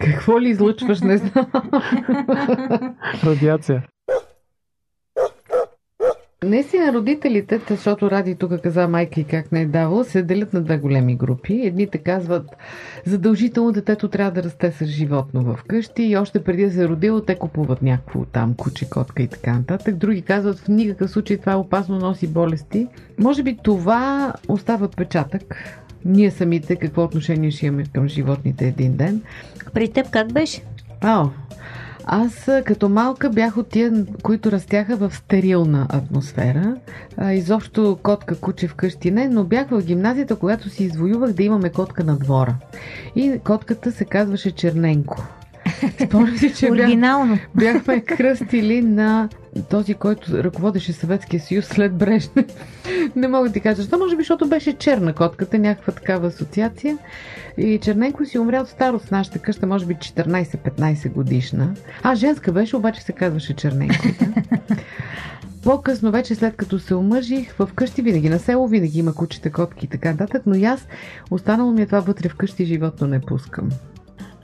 Какво 0.00 0.40
ли 0.40 0.48
излъчваш, 0.48 1.00
не 1.00 1.16
знам. 1.18 1.46
радиация. 3.24 3.82
Наистина 6.44 6.92
родителите, 6.92 7.60
защото 7.70 8.10
Ради 8.10 8.34
тук 8.34 8.60
каза 8.62 8.88
майка 8.88 9.20
и 9.20 9.24
как 9.24 9.52
не 9.52 9.60
е 9.60 9.66
давала, 9.66 10.04
се 10.04 10.22
делят 10.22 10.52
на 10.52 10.60
две 10.60 10.78
големи 10.78 11.16
групи. 11.16 11.60
Едните 11.64 11.98
казват, 11.98 12.56
задължително 13.06 13.72
детето 13.72 14.08
трябва 14.08 14.30
да 14.30 14.42
расте 14.42 14.72
с 14.72 14.86
животно 14.86 15.42
в 15.42 15.64
къщи 15.68 16.02
и 16.02 16.16
още 16.16 16.44
преди 16.44 16.64
да 16.64 16.72
се 16.72 16.82
е 16.82 16.88
родило, 16.88 17.20
те 17.20 17.34
купуват 17.34 17.82
някакво 17.82 18.24
там 18.24 18.54
куче, 18.54 18.90
котка 18.90 19.22
и 19.22 19.28
така 19.28 19.52
нататък. 19.52 19.96
Други 19.96 20.22
казват, 20.22 20.58
в 20.58 20.68
никакъв 20.68 21.10
случай 21.10 21.36
това 21.36 21.52
е 21.52 21.56
опасно, 21.56 21.98
носи 21.98 22.26
болести. 22.26 22.86
Може 23.18 23.42
би 23.42 23.58
това 23.62 24.32
остава 24.48 24.84
отпечатък. 24.84 25.56
Ние 26.04 26.30
самите 26.30 26.76
какво 26.76 27.04
отношение 27.04 27.50
ще 27.50 27.66
имаме 27.66 27.84
към 27.94 28.08
животните 28.08 28.66
един 28.66 28.96
ден. 28.96 29.22
При 29.74 29.88
теб 29.88 30.10
как 30.10 30.32
беше? 30.32 30.62
Ао, 31.00 31.26
аз 32.04 32.50
като 32.64 32.88
малка 32.88 33.30
бях 33.30 33.56
от 33.56 33.68
тия, 33.68 34.06
които 34.22 34.52
растяха 34.52 34.96
в 34.96 35.14
стерилна 35.14 35.86
атмосфера. 35.90 36.76
А, 37.16 37.32
изобщо 37.32 37.98
котка, 38.02 38.36
куче 38.40 38.68
вкъщи 38.68 39.10
не, 39.10 39.28
но 39.28 39.44
бях 39.44 39.68
в 39.68 39.84
гимназията, 39.84 40.36
когато 40.36 40.68
си 40.70 40.84
извоювах 40.84 41.32
да 41.32 41.42
имаме 41.42 41.70
котка 41.70 42.04
на 42.04 42.16
двора. 42.16 42.54
И 43.16 43.40
котката 43.44 43.92
се 43.92 44.04
казваше 44.04 44.50
Черненко. 44.50 45.24
Спомням 46.04 46.36
си, 46.36 46.54
че 46.54 46.70
бях, 46.70 46.86
Оригинално. 46.86 47.38
бяхме 47.54 48.00
кръстили 48.00 48.82
на 48.82 49.28
този, 49.70 49.94
който 49.94 50.44
ръководеше 50.44 50.92
Съветския 50.92 51.40
съюз 51.40 51.66
след 51.66 51.94
Брежнев. 51.94 52.46
Не 53.16 53.28
мога 53.28 53.48
да 53.48 53.52
ти 53.52 53.60
кажа 53.60 53.76
защо, 53.76 53.98
може 53.98 54.16
би, 54.16 54.20
защото 54.22 54.48
беше 54.48 54.72
черна 54.72 55.12
котката, 55.12 55.58
някаква 55.58 55.92
такава 55.92 56.26
асоциация. 56.26 56.98
И 57.58 57.78
Черненко 57.82 58.24
си 58.24 58.38
умря 58.38 58.60
от 58.60 58.68
старост 58.68 59.04
в 59.04 59.10
нашата 59.10 59.38
къща, 59.38 59.66
може 59.66 59.86
би 59.86 59.94
14-15 59.94 61.12
годишна. 61.12 61.74
А, 62.02 62.14
женска 62.14 62.52
беше, 62.52 62.76
обаче 62.76 63.02
се 63.02 63.12
казваше 63.12 63.56
Черненко. 63.56 64.06
Да? 64.20 64.42
По-късно, 65.62 66.10
вече 66.10 66.34
след 66.34 66.56
като 66.56 66.78
се 66.78 66.94
омъжих, 66.94 67.54
в 67.58 67.70
къщи 67.74 68.02
винаги, 68.02 68.28
на 68.28 68.38
село 68.38 68.68
винаги 68.68 68.98
има 68.98 69.14
кучета, 69.14 69.52
котки 69.52 69.84
и 69.84 69.88
така 69.88 70.10
нататък, 70.10 70.42
но 70.46 70.54
и 70.54 70.64
аз 70.64 70.86
останало 71.30 71.72
ми 71.72 71.82
е 71.82 71.86
това 71.86 72.00
вътре 72.00 72.28
вкъщи, 72.28 72.64
животно 72.64 73.06
не 73.06 73.20
пускам. 73.20 73.68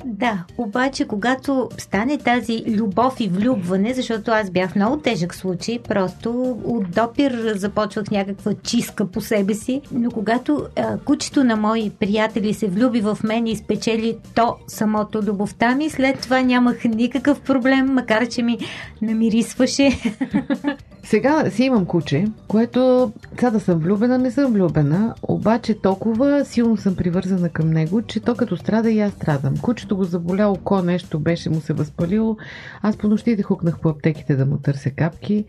Да, 0.07 0.45
обаче 0.59 1.05
когато 1.05 1.69
стане 1.79 2.19
тази 2.19 2.65
любов 2.69 3.21
и 3.21 3.29
влюбване, 3.29 3.95
защото 3.95 4.31
аз 4.31 4.51
бях 4.51 4.77
много 4.77 4.97
тежък 4.97 5.35
случай, 5.35 5.79
просто 5.79 6.59
от 6.65 6.91
допир 6.91 7.53
започвах 7.55 8.11
някаква 8.11 8.55
чистка 8.55 9.07
по 9.07 9.21
себе 9.21 9.55
си, 9.55 9.81
но 9.93 10.11
когато 10.11 10.67
а, 10.77 10.99
кучето 10.99 11.45
на 11.45 11.57
мои 11.57 11.91
приятели 11.91 12.55
се 12.55 12.67
влюби 12.69 13.01
в 13.01 13.19
мен 13.25 13.47
и 13.47 13.57
спечели 13.57 14.17
то 14.35 14.57
самото 14.69 15.23
любовта 15.23 15.75
ми, 15.75 15.91
след 15.91 16.21
това 16.21 16.43
нямах 16.43 16.85
никакъв 16.85 17.41
проблем, 17.41 17.87
макар 17.93 18.29
че 18.29 18.43
ми 18.43 18.59
намирисваше. 19.03 19.91
Сега 21.05 21.51
си 21.51 21.65
имам 21.65 21.87
куче, 21.87 22.25
което 22.49 23.13
сега 23.31 23.51
да 23.51 23.61
съм 23.61 23.79
влюбена, 23.79 24.19
не 24.19 24.31
съм 24.31 24.53
влюбена, 24.53 25.15
обаче 25.23 25.81
толкова 25.81 26.45
силно 26.45 26.77
съм 26.77 26.97
привързана 26.97 27.49
към 27.49 27.71
него, 27.71 28.03
че 28.03 28.21
то 28.21 28.35
като 28.35 28.57
страда 28.57 28.91
и 28.91 29.01
аз 29.01 29.13
страдам. 29.13 29.55
Кучето 29.63 29.97
го 29.97 30.05
заболя 30.05 30.49
око, 30.49 30.83
нещо 30.83 31.19
беше 31.19 31.51
му 31.51 31.61
се 31.61 31.73
възпалило. 31.73 32.37
Аз 32.83 32.97
по 32.97 33.09
нощите 33.09 33.43
хукнах 33.43 33.81
по 33.81 33.89
аптеките 33.89 34.37
да 34.37 34.47
му 34.47 34.59
търся 34.59 34.91
капки. 34.91 35.45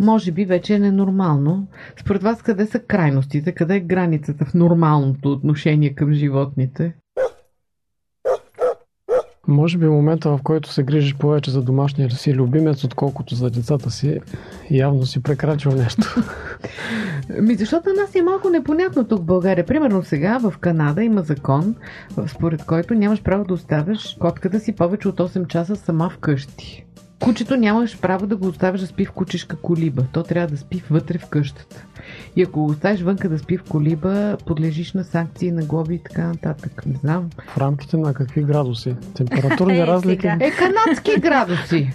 Може 0.00 0.32
би 0.32 0.44
вече 0.44 0.74
е 0.74 0.78
ненормално. 0.78 1.66
Според 2.00 2.22
вас 2.22 2.42
къде 2.42 2.66
са 2.66 2.78
крайностите? 2.78 3.52
Къде 3.52 3.76
е 3.76 3.80
границата 3.80 4.44
в 4.44 4.54
нормалното 4.54 5.32
отношение 5.32 5.94
към 5.94 6.12
животните? 6.12 6.94
Може 9.48 9.78
би 9.78 9.86
момента, 9.86 10.30
в 10.30 10.40
който 10.42 10.72
се 10.72 10.82
грижиш 10.82 11.14
повече 11.16 11.50
за 11.50 11.62
домашния 11.62 12.10
си 12.10 12.34
любимец, 12.34 12.84
отколкото 12.84 13.34
за 13.34 13.50
децата 13.50 13.90
си, 13.90 14.20
явно 14.70 15.06
си 15.06 15.22
прекрачил 15.22 15.72
нещо. 15.72 16.22
Ми, 17.40 17.54
защото 17.54 17.88
на 17.88 17.94
нас 17.94 18.14
е 18.14 18.22
малко 18.22 18.50
непонятно 18.50 19.04
тук 19.04 19.20
в 19.20 19.24
България. 19.24 19.66
Примерно 19.66 20.02
сега 20.02 20.38
в 20.38 20.54
Канада 20.60 21.02
има 21.02 21.22
закон, 21.22 21.74
според 22.26 22.64
който 22.64 22.94
нямаш 22.94 23.22
право 23.22 23.44
да 23.44 23.54
оставяш 23.54 24.16
котката 24.20 24.60
си 24.60 24.72
повече 24.72 25.08
от 25.08 25.16
8 25.16 25.46
часа 25.46 25.76
сама 25.76 26.10
вкъщи. 26.10 26.86
Кучето 27.22 27.56
нямаш 27.56 28.00
право 28.00 28.26
да 28.26 28.36
го 28.36 28.46
оставиш 28.46 28.80
да 28.80 28.86
спи 28.86 29.04
в 29.04 29.12
кучешка 29.12 29.56
колиба. 29.56 30.04
То 30.12 30.22
трябва 30.22 30.46
да 30.46 30.56
спи 30.56 30.82
вътре 30.90 31.18
в 31.18 31.26
къщата. 31.26 31.86
И 32.36 32.42
ако 32.42 32.60
го 32.60 32.66
оставиш 32.70 33.00
вънка 33.00 33.28
да 33.28 33.38
спи 33.38 33.56
в 33.56 33.62
колиба, 33.62 34.36
подлежиш 34.46 34.92
на 34.92 35.04
санкции, 35.04 35.52
на 35.52 35.62
глоби 35.62 35.94
и 35.94 35.98
така 35.98 36.26
нататък. 36.26 36.86
Не 36.86 36.94
знам. 36.94 37.30
В 37.48 37.58
рамките 37.58 37.96
на 37.96 38.14
какви 38.14 38.42
градуси? 38.42 38.96
Температурни 39.14 39.78
Е, 39.80 39.86
разлики? 39.86 40.20
сега. 40.20 40.36
Е, 40.40 40.50
канадски 40.50 41.20
градуси. 41.20 41.90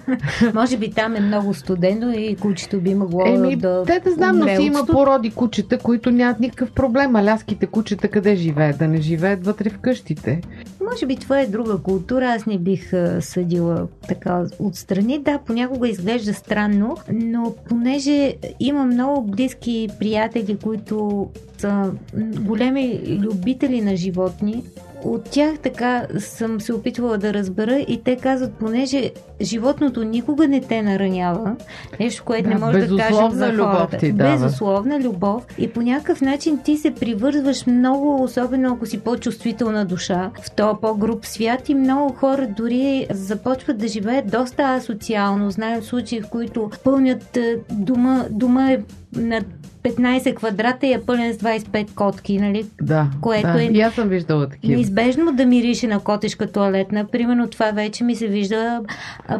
Може 0.54 0.78
би 0.78 0.90
там 0.90 1.16
е 1.16 1.20
много 1.20 1.54
студено 1.54 2.12
и 2.12 2.36
кучето 2.36 2.80
би 2.80 2.94
могло 2.94 3.26
Еми, 3.26 3.56
да 3.56 3.82
те 3.86 4.00
да 4.00 4.10
знам, 4.10 4.38
но 4.38 4.46
си 4.46 4.62
има 4.62 4.86
породи 4.86 5.30
кучета, 5.30 5.78
които 5.78 6.10
нямат 6.10 6.40
никакъв 6.40 6.72
проблем. 6.72 7.16
Аляските 7.16 7.66
кучета 7.66 8.08
къде 8.08 8.36
живеят? 8.36 8.78
Да 8.78 8.88
не 8.88 9.00
живеят 9.00 9.46
вътре 9.46 9.70
в 9.70 9.78
къщите. 9.78 10.40
Може 10.90 11.06
би 11.06 11.16
това 11.16 11.40
е 11.40 11.46
друга 11.46 11.78
култура, 11.78 12.26
аз 12.26 12.46
не 12.46 12.58
бих 12.58 12.90
съдила 13.20 13.86
така 14.08 14.46
отстрани. 14.58 15.18
Да, 15.18 15.38
понякога 15.38 15.88
изглежда 15.88 16.34
странно, 16.34 16.96
но 17.12 17.54
понеже 17.68 18.34
има 18.60 18.84
много 18.84 19.22
близки 19.22 19.88
приятели, 19.98 20.56
които 20.56 21.28
са 21.58 21.92
големи 22.40 23.00
любители 23.06 23.80
на 23.80 23.96
животни, 23.96 24.64
от 25.04 25.24
тях 25.30 25.58
така 25.58 26.06
съм 26.18 26.60
се 26.60 26.72
опитвала 26.72 27.18
да 27.18 27.34
разбера 27.34 27.78
и 27.78 28.02
те 28.04 28.16
казват, 28.16 28.52
понеже 28.52 29.10
животното 29.40 30.04
никога 30.04 30.48
не 30.48 30.60
те 30.60 30.82
наранява, 30.82 31.56
нещо, 32.00 32.24
което 32.24 32.48
Да, 32.48 32.54
не 32.54 32.60
може 32.60 32.78
да 32.78 32.96
кажем 32.96 33.30
за 33.30 33.52
любов 33.52 33.72
хората. 33.72 33.98
ти 33.98 34.12
дава. 34.12 34.32
Безусловна 34.32 35.00
любов 35.00 35.46
и 35.58 35.68
по 35.68 35.82
някакъв 35.82 36.20
начин 36.20 36.58
ти 36.64 36.76
се 36.76 36.94
привързваш 36.94 37.66
много, 37.66 38.22
особено 38.22 38.72
ако 38.72 38.86
си 38.86 39.00
по-чувствителна 39.00 39.84
душа 39.84 40.30
в 40.42 40.50
този 40.50 40.76
по-груп 40.80 41.26
свят 41.26 41.68
и 41.68 41.74
много 41.74 42.12
хора 42.12 42.48
дори 42.56 43.06
започват 43.10 43.78
да 43.78 43.88
живеят 43.88 44.30
доста 44.30 44.62
асоциално. 44.62 45.50
Знаем 45.50 45.82
случаи, 45.82 46.20
в 46.20 46.28
които 46.28 46.70
пълнят 46.84 47.36
е, 47.36 47.58
дома, 47.70 48.24
дома 48.30 48.72
е 48.72 48.80
на 49.12 49.40
15 49.82 50.34
квадрата 50.34 50.86
и 50.86 50.92
е 50.92 51.00
пълен 51.00 51.32
с 51.32 51.38
25 51.38 51.94
котки, 51.94 52.38
нали? 52.38 52.66
Да, 52.82 53.06
Което 53.20 53.46
да. 53.46 53.62
е- 53.62 53.66
И 53.66 53.80
аз 53.80 53.94
съм 53.94 54.08
виждала 54.08 54.48
такива. 54.48 54.74
Неизбежно 54.74 55.32
да 55.32 55.46
мирише 55.46 55.86
на 55.86 56.00
котешка 56.00 56.46
туалетна. 56.46 57.06
Примерно 57.06 57.48
това 57.48 57.70
вече 57.70 58.04
ми 58.04 58.16
се 58.16 58.26
вижда 58.28 58.80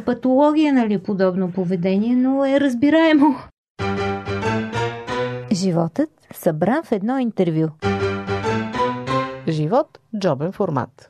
патология, 0.06 0.72
нали, 0.72 0.98
подобно 0.98 1.50
поведение, 1.50 2.16
но 2.16 2.44
е 2.44 2.61
разбираемо. 2.61 3.37
Животът 5.52 6.09
събран 6.33 6.83
в 6.85 6.92
едно 6.92 7.18
интервю. 7.18 7.68
Живот– 9.48 9.98
джобен 10.18 10.52
формат. 10.52 11.09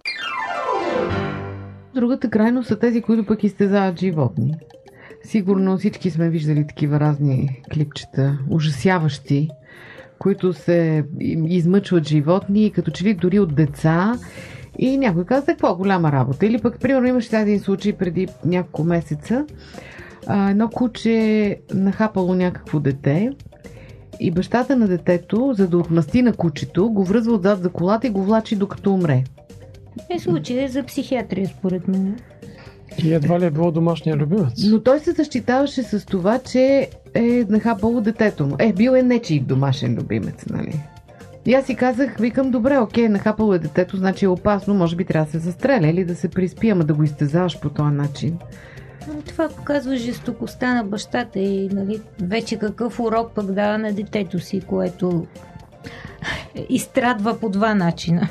Другата 1.95 2.31
крайност 2.31 2.69
са 2.69 2.79
тези, 2.79 3.03
които 3.03 3.27
пък 3.27 3.45
изтезават 3.45 3.99
животни. 3.99 4.55
Сигурно 5.25 5.79
всички 5.79 6.11
сме 6.11 6.31
виждали 6.31 6.67
такива 6.67 7.01
разни 7.01 7.63
клипчета, 7.73 8.39
ужасяващи, 8.51 9.49
които 10.19 10.53
се 10.53 11.05
измъчват 11.47 12.09
животни, 12.09 12.73
като 12.73 12.91
че 12.91 13.05
ли 13.05 13.15
дори 13.15 13.39
от 13.39 13.55
деца. 13.55 14.19
И 14.79 14.99
някой 14.99 15.25
каза, 15.25 15.47
какво 15.47 15.75
голяма 15.75 16.13
работа. 16.13 16.47
Или 16.47 16.59
пък, 16.59 16.81
примерно, 16.81 17.07
имаше 17.07 17.37
един 17.37 17.61
случай 17.61 17.93
преди 17.93 18.29
няколко 18.45 18.85
месеца. 18.85 19.47
Едно 20.51 20.69
куче 20.69 21.59
нахапало 21.75 22.35
някакво 22.35 22.81
дете 22.81 23.33
и 24.21 24.31
бащата 24.31 24.77
на 24.77 24.89
детето, 24.89 25.53
за 25.57 25.69
да 25.69 25.79
отмъсти 25.79 26.23
на 26.23 26.33
кучето, 26.33 26.91
го 26.91 27.05
връзва 27.05 27.33
отзад 27.33 27.63
за 27.63 27.69
колата 27.69 28.07
и 28.07 28.11
го 28.11 28.23
влачи 28.23 28.57
докато 28.57 28.95
умре. 28.95 29.25
Е 30.11 30.19
случай 30.19 30.65
е 30.65 30.69
за 30.69 30.83
психиатрия, 30.83 31.49
според 31.49 31.89
мен. 31.89 32.17
И 33.05 33.15
едва 33.15 33.41
ли 33.41 33.45
е 33.45 33.51
било 33.51 33.71
домашния 33.71 34.17
любимец? 34.17 34.53
Но 34.71 34.81
той 34.81 35.01
се 35.01 35.13
защитаваше 35.13 35.83
с 35.83 36.07
това, 36.07 36.39
че 36.39 36.89
е 37.15 37.45
нахапало 37.49 38.01
детето 38.01 38.47
му. 38.47 38.57
Е, 38.59 38.73
бил 38.73 38.91
е 38.91 39.03
нечий 39.03 39.41
домашен 39.41 39.95
любимец, 39.95 40.47
нали? 40.47 40.81
И 41.47 41.55
аз 41.55 41.67
си 41.67 41.75
казах, 41.75 42.17
викам, 42.19 42.51
добре, 42.51 42.79
окей, 42.79 43.09
нахапало 43.09 43.55
е 43.55 43.59
детето, 43.59 43.97
значи 43.97 44.25
е 44.25 44.29
опасно, 44.29 44.75
може 44.75 44.97
би 44.97 45.05
трябва 45.05 45.25
да 45.25 45.31
се 45.31 45.39
застреля 45.39 45.87
или 45.87 46.05
да 46.05 46.15
се 46.15 46.29
приспи, 46.29 46.69
ама 46.69 46.85
да 46.85 46.95
го 46.95 47.03
изтезаваш 47.03 47.61
по 47.61 47.71
този 47.71 47.95
начин. 47.95 48.39
Но 49.09 49.23
Това 49.23 49.49
показва 49.49 49.97
жестокостта 49.97 50.75
на 50.75 50.85
бащата 50.85 51.39
и 51.39 51.69
нали, 51.69 52.01
вече 52.23 52.59
какъв 52.59 53.01
урок 53.01 53.33
пък 53.35 53.53
дава 53.53 53.79
на 53.79 53.93
детето 53.93 54.39
си, 54.39 54.61
което 54.61 55.27
изстрадва 56.69 57.41
по 57.41 57.49
два 57.49 57.75
начина. 57.75 58.29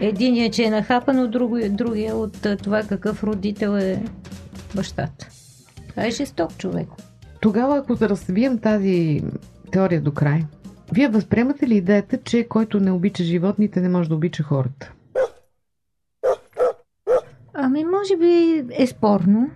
Единият, 0.00 0.52
че 0.52 0.64
е 0.64 0.70
нахапан, 0.70 1.18
от 1.18 1.30
другия, 1.30 1.70
другия 1.70 2.16
от 2.16 2.46
това 2.62 2.82
какъв 2.82 3.24
родител 3.24 3.76
е 3.76 4.02
бащата. 4.74 5.28
Това 5.88 6.06
е 6.06 6.10
жесток 6.10 6.56
човек. 6.56 6.88
Тогава, 7.40 7.78
ако 7.78 7.94
да 7.94 8.08
развием 8.08 8.58
тази 8.58 9.22
теория 9.72 10.00
до 10.00 10.12
край, 10.12 10.44
вие 10.92 11.08
възприемате 11.08 11.68
ли 11.68 11.76
идеята, 11.76 12.16
че 12.16 12.48
който 12.48 12.80
не 12.80 12.92
обича 12.92 13.24
животните, 13.24 13.80
не 13.80 13.88
може 13.88 14.08
да 14.08 14.14
обича 14.14 14.42
хората? 14.42 14.92
Ами, 17.54 17.84
може 17.84 18.16
би 18.16 18.64
е 18.72 18.86
спорно, 18.86 19.50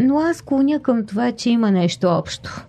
но 0.00 0.18
аз 0.18 0.36
склоня 0.36 0.82
към 0.82 1.06
това, 1.06 1.32
че 1.32 1.50
има 1.50 1.70
нещо 1.70 2.06
общо. 2.06 2.66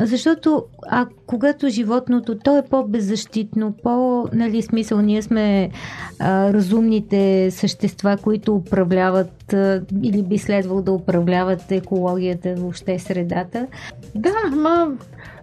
Защото 0.00 0.64
а 0.90 1.06
когато 1.26 1.68
животното, 1.68 2.38
то 2.38 2.58
е 2.58 2.62
по-беззащитно, 2.70 3.74
по, 3.82 4.26
нали, 4.32 4.62
смисъл, 4.62 5.00
ние 5.00 5.22
сме 5.22 5.70
а, 6.18 6.52
разумните 6.52 7.50
същества, 7.50 8.16
които 8.22 8.54
управляват 8.54 9.52
а, 9.52 9.82
или 10.02 10.22
би 10.22 10.38
следвало 10.38 10.82
да 10.82 10.92
управляват 10.92 11.72
екологията, 11.72 12.54
въобще 12.54 12.98
средата. 12.98 13.66
Да, 14.14 14.56
ма, 14.56 14.88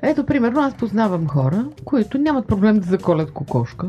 ето, 0.01 0.25
примерно, 0.25 0.61
аз 0.61 0.73
познавам 0.73 1.27
хора, 1.27 1.65
които 1.85 2.17
нямат 2.17 2.47
проблем 2.47 2.79
да 2.79 2.85
заколят 2.85 3.31
кокошка, 3.31 3.87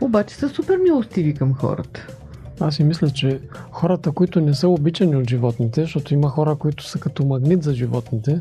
обаче 0.00 0.34
са 0.34 0.48
супер 0.48 0.78
милостиви 0.78 1.34
към 1.34 1.54
хората. 1.54 2.06
Аз 2.60 2.74
си 2.74 2.84
мисля, 2.84 3.10
че 3.10 3.40
хората, 3.70 4.12
които 4.12 4.40
не 4.40 4.54
са 4.54 4.68
обичани 4.68 5.16
от 5.16 5.30
животните, 5.30 5.80
защото 5.80 6.14
има 6.14 6.28
хора, 6.28 6.54
които 6.54 6.84
са 6.84 6.98
като 6.98 7.26
магнит 7.26 7.62
за 7.62 7.74
животните, 7.74 8.40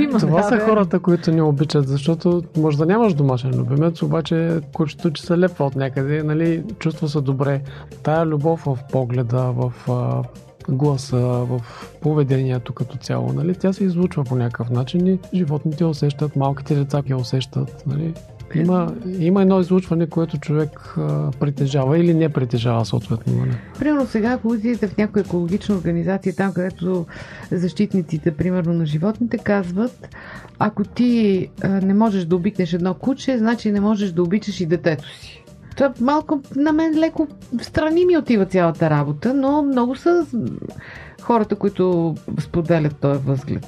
Има, 0.00 0.18
Това 0.18 0.42
да, 0.42 0.48
са 0.48 0.56
бе. 0.56 0.60
хората, 0.60 0.98
които 0.98 1.30
ни 1.30 1.42
обичат, 1.42 1.88
защото 1.88 2.42
може 2.56 2.78
да 2.78 2.86
нямаш 2.86 3.14
домашен 3.14 3.50
любимец, 3.54 4.02
обаче 4.02 4.60
кучето, 4.72 5.10
че 5.10 5.22
се 5.22 5.38
лепва 5.38 5.66
от 5.66 5.76
някъде, 5.76 6.22
нали, 6.22 6.64
чувства 6.78 7.08
се 7.08 7.20
добре. 7.20 7.60
Тая 8.02 8.26
любов 8.26 8.62
в 8.66 8.78
погледа, 8.92 9.52
в 9.52 9.72
а, 9.88 10.22
гласа, 10.68 11.16
в 11.18 11.60
поведението 12.00 12.72
като 12.72 12.96
цяло, 12.96 13.32
нали, 13.32 13.54
тя 13.54 13.72
се 13.72 13.84
излучва 13.84 14.24
по 14.24 14.36
някакъв 14.36 14.70
начин 14.70 15.06
и 15.06 15.18
животните 15.34 15.84
усещат, 15.84 16.36
малките 16.36 16.74
деца 16.74 17.02
я 17.08 17.16
усещат, 17.16 17.82
нали. 17.86 18.14
Има, 18.54 18.94
има 19.18 19.42
едно 19.42 19.60
излучване, 19.60 20.06
което 20.06 20.38
човек 20.38 20.94
а, 20.98 21.30
притежава 21.40 21.98
или 21.98 22.14
не 22.14 22.28
притежава 22.28 22.84
съответно. 22.84 23.32
Не? 23.32 23.40
Нали? 23.40 23.56
Примерно 23.78 24.06
сега, 24.06 24.30
ако 24.30 24.48
отидете 24.48 24.88
в 24.88 24.96
някоя 24.96 25.20
екологична 25.22 25.74
организация, 25.74 26.36
там 26.36 26.52
където 26.52 27.06
защитниците, 27.50 28.30
примерно 28.30 28.72
на 28.72 28.86
животните, 28.86 29.38
казват, 29.38 30.08
ако 30.58 30.84
ти 30.84 31.48
а, 31.62 31.68
не 31.68 31.94
можеш 31.94 32.24
да 32.24 32.36
обикнеш 32.36 32.72
едно 32.72 32.94
куче, 32.94 33.38
значи 33.38 33.72
не 33.72 33.80
можеш 33.80 34.12
да 34.12 34.22
обичаш 34.22 34.60
и 34.60 34.66
детето 34.66 35.08
си. 35.08 35.42
Това 35.76 35.92
малко 36.00 36.40
на 36.56 36.72
мен 36.72 36.98
леко 36.98 37.28
в 37.60 37.64
страни 37.64 38.06
ми 38.06 38.18
отива 38.18 38.46
цялата 38.46 38.90
работа, 38.90 39.34
но 39.34 39.62
много 39.62 39.96
са 39.96 40.26
хората, 41.22 41.56
които 41.56 42.14
споделят 42.40 42.96
този 42.96 43.20
възглед. 43.20 43.66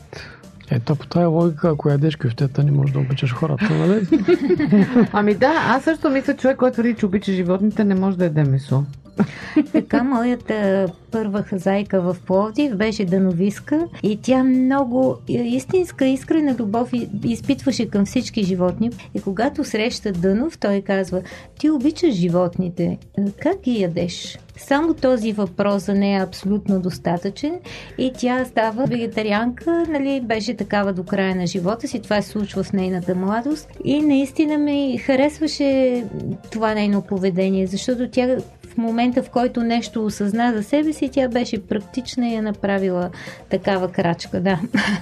Ето 0.71 0.97
по 0.97 1.07
тази 1.07 1.27
логика, 1.27 1.69
ако 1.69 1.89
ядеш 1.89 2.17
кюфтета, 2.17 2.65
не 2.65 2.71
можеш 2.71 2.93
да 2.93 2.99
обичаш 2.99 3.35
хората, 3.35 3.69
нали? 3.71 4.07
ами 5.13 5.35
да, 5.35 5.55
аз 5.69 5.85
също 5.85 6.11
мисля, 6.11 6.37
човек, 6.37 6.57
който 6.57 6.75
твърди, 6.75 6.95
че 6.95 7.07
обича 7.07 7.33
животните, 7.33 7.85
не 7.85 7.95
може 7.95 8.19
да 8.19 8.25
яде 8.25 8.45
месо. 8.45 8.85
Така, 9.73 10.03
моята 10.03 10.87
първа 11.11 11.43
хазайка 11.43 12.01
в 12.01 12.17
Пловдив 12.27 12.77
беше 12.77 13.05
дановиска 13.05 13.87
и 14.03 14.19
тя 14.23 14.45
много 14.45 15.17
истинска, 15.29 16.07
искрена 16.07 16.57
любов 16.59 16.91
изпитваше 17.25 17.89
към 17.89 18.07
всички 18.07 18.45
животни. 18.45 18.91
И 19.15 19.21
когато 19.21 19.65
среща 19.65 20.13
Дънов, 20.13 20.59
той 20.59 20.81
казва, 20.81 21.23
ти 21.59 21.71
обичаш 21.71 22.15
животните, 22.15 22.99
как 23.43 23.61
ги 23.63 23.81
ядеш? 23.81 24.39
Само 24.57 24.95
този 24.95 25.33
въпрос 25.33 25.85
за 25.85 25.95
нея 25.95 26.21
е 26.21 26.25
абсолютно 26.25 26.81
достатъчен 26.81 27.59
и 27.99 28.13
тя 28.19 28.45
става 28.45 28.85
вегетарианка, 28.85 29.85
нали, 29.89 30.21
беше 30.21 30.55
такава 30.55 30.93
до 30.93 31.03
края 31.03 31.37
на 31.37 31.47
живота 31.47 31.89
си. 31.89 32.03
Това 32.03 32.23
се 32.23 32.29
случва 32.29 32.63
в 32.63 32.73
нейната 32.73 33.15
младост 33.15 33.69
и 33.85 34.01
наистина 34.01 34.59
ми 34.59 34.99
харесваше 34.99 36.05
това 36.51 36.75
нейно 36.75 37.03
поведение, 37.03 37.67
защото 37.67 38.09
тя 38.11 38.37
момента, 38.79 39.23
в 39.23 39.31
който 39.31 39.63
нещо 39.63 40.05
осъзна 40.05 40.53
за 40.57 40.63
себе 40.63 40.93
си, 40.93 41.11
тя 41.13 41.29
беше 41.29 41.67
практична 41.67 42.29
и 42.29 42.35
е 42.35 42.43
направила 42.43 43.11
такава 43.51 43.93
крачка, 43.93 44.41
да. 44.41 44.61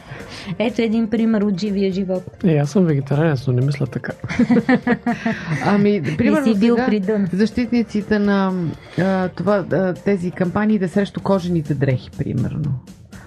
Ето 0.59 0.83
един 0.83 1.11
пример 1.11 1.43
от 1.43 1.61
живия 1.61 1.93
живот. 1.93 2.23
Е, 2.45 2.57
аз 2.57 2.71
съм 2.71 2.85
вегетарианец, 2.85 3.47
но 3.47 3.53
не 3.53 3.67
мисля 3.67 3.87
така. 3.87 4.13
ами, 5.65 6.03
примерно 6.19 6.55
си 6.55 6.61
бил 6.61 6.77
дън. 7.01 7.29
защитниците 7.33 8.19
на 8.19 8.53
а, 8.99 9.29
това, 9.29 9.65
а, 9.73 9.95
тези 9.95 10.31
кампании 10.31 10.79
да 10.79 10.89
срещу 10.89 11.21
кожените 11.21 11.75
дрехи, 11.75 12.11
примерно. 12.19 12.75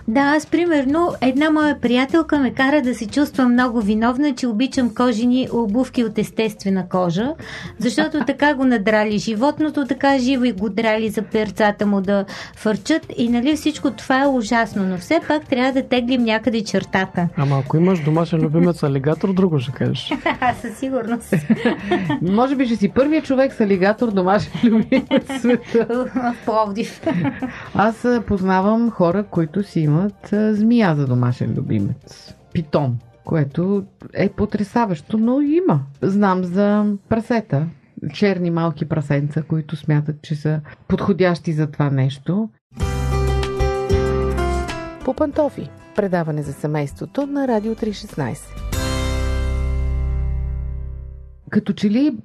Да, 0.10 0.22
аз 0.22 0.46
примерно 0.46 1.14
една 1.22 1.50
моя 1.50 1.80
приятелка 1.80 2.40
ме 2.40 2.54
кара 2.54 2.82
да 2.82 2.96
се 2.96 3.08
чувствам 3.08 3.54
много 3.54 3.82
виновна, 3.82 4.36
че 4.36 4.48
обичам 4.48 4.94
кожени 4.94 5.48
обувки 5.54 6.04
от 6.04 6.18
естествена 6.18 6.90
кожа, 6.90 7.34
защото 7.78 8.20
така 8.28 8.54
го 8.54 8.66
надрали 8.66 9.18
животното, 9.18 9.86
така 9.86 10.20
живо 10.20 10.44
и 10.44 10.52
го 10.52 10.70
драли 10.70 11.10
за 11.10 11.22
перцата 11.22 11.86
му 11.86 12.02
да 12.02 12.26
фърчат 12.56 13.06
и 13.18 13.30
нали 13.30 13.56
всичко 13.56 13.92
това 13.92 14.24
е 14.24 14.28
ужасно, 14.28 14.84
но 14.84 14.98
все 14.98 15.20
пак 15.28 15.46
трябва 15.46 15.72
да 15.72 15.88
теглим 15.88 16.24
някъде 16.24 16.64
чертата. 16.64 17.28
Ама 17.38 17.60
ако 17.60 17.78
имаш 17.78 18.00
домашен 18.00 18.40
любимец 18.40 18.84
алигатор, 18.84 19.34
друго 19.34 19.60
ще 19.60 19.72
кажеш. 19.72 20.14
Със 20.62 20.78
сигурност. 20.78 21.36
Може 22.22 22.56
би 22.56 22.66
ще 22.66 22.76
си 22.76 22.90
първият 22.90 23.26
човек 23.26 23.54
с 23.54 23.62
алигатор 23.62 24.12
домашен 24.12 24.52
любимец 24.64 25.28
в 25.28 25.40
света. 25.40 25.86
В 26.16 26.36
Пловдив. 26.46 27.02
Аз 27.76 28.06
познавам 28.28 28.90
хора, 28.90 29.24
които 29.24 29.64
си 29.64 29.80
имат 29.80 29.99
имат 30.00 30.56
змия 30.58 30.96
за 30.96 31.08
домашен 31.08 31.54
любимец. 31.58 32.34
Питон, 32.54 32.98
което 33.26 33.84
е 34.14 34.30
потрясаващо, 34.30 35.18
но 35.18 35.42
има. 35.42 35.82
Знам 36.02 36.44
за 36.44 36.94
прасета, 37.10 37.68
черни 38.14 38.52
малки 38.52 38.86
прасенца, 38.86 39.44
които 39.44 39.76
смятат, 39.76 40.22
че 40.22 40.36
са 40.36 40.62
подходящи 40.88 41.54
за 41.54 41.68
това 41.68 41.90
нещо. 41.90 42.50
По 45.06 45.14
пантофи. 45.14 45.70
Предаване 45.96 46.42
за 46.42 46.54
семейството 46.54 47.28
на 47.28 47.48
Радио 47.48 47.76
316. 47.76 48.38
Като 51.50 51.74
че 51.74 51.90
ли 51.90 52.18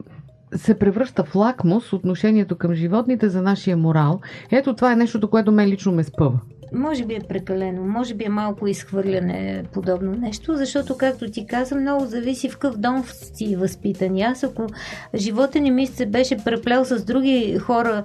се 0.56 0.78
превръща 0.78 1.24
в 1.24 1.34
лакмус 1.34 1.92
отношението 1.92 2.56
към 2.56 2.74
животните 2.74 3.28
за 3.28 3.42
нашия 3.42 3.76
морал. 3.76 4.20
Ето 4.50 4.74
това 4.74 4.92
е 4.92 4.96
нещото, 4.96 5.30
което 5.30 5.52
мен 5.52 5.68
лично 5.68 5.92
ме 5.92 6.04
спъва 6.04 6.40
може 6.74 7.04
би 7.04 7.14
е 7.14 7.20
прекалено, 7.28 7.84
може 7.86 8.14
би 8.14 8.24
е 8.24 8.28
малко 8.28 8.66
изхвърляне 8.66 9.64
подобно 9.72 10.12
нещо, 10.12 10.56
защото, 10.56 10.96
както 10.96 11.30
ти 11.30 11.46
каза, 11.46 11.74
много 11.74 12.06
зависи 12.06 12.48
в 12.48 12.58
какъв 12.58 12.76
дом 12.76 13.04
си 13.34 13.56
възпитан. 13.56 14.20
Аз, 14.20 14.44
ако 14.44 14.66
живота 15.14 15.60
ни 15.60 15.70
ми 15.70 15.86
се 15.86 16.06
беше 16.06 16.36
преплел 16.44 16.84
с 16.84 17.04
други 17.04 17.58
хора, 17.58 18.02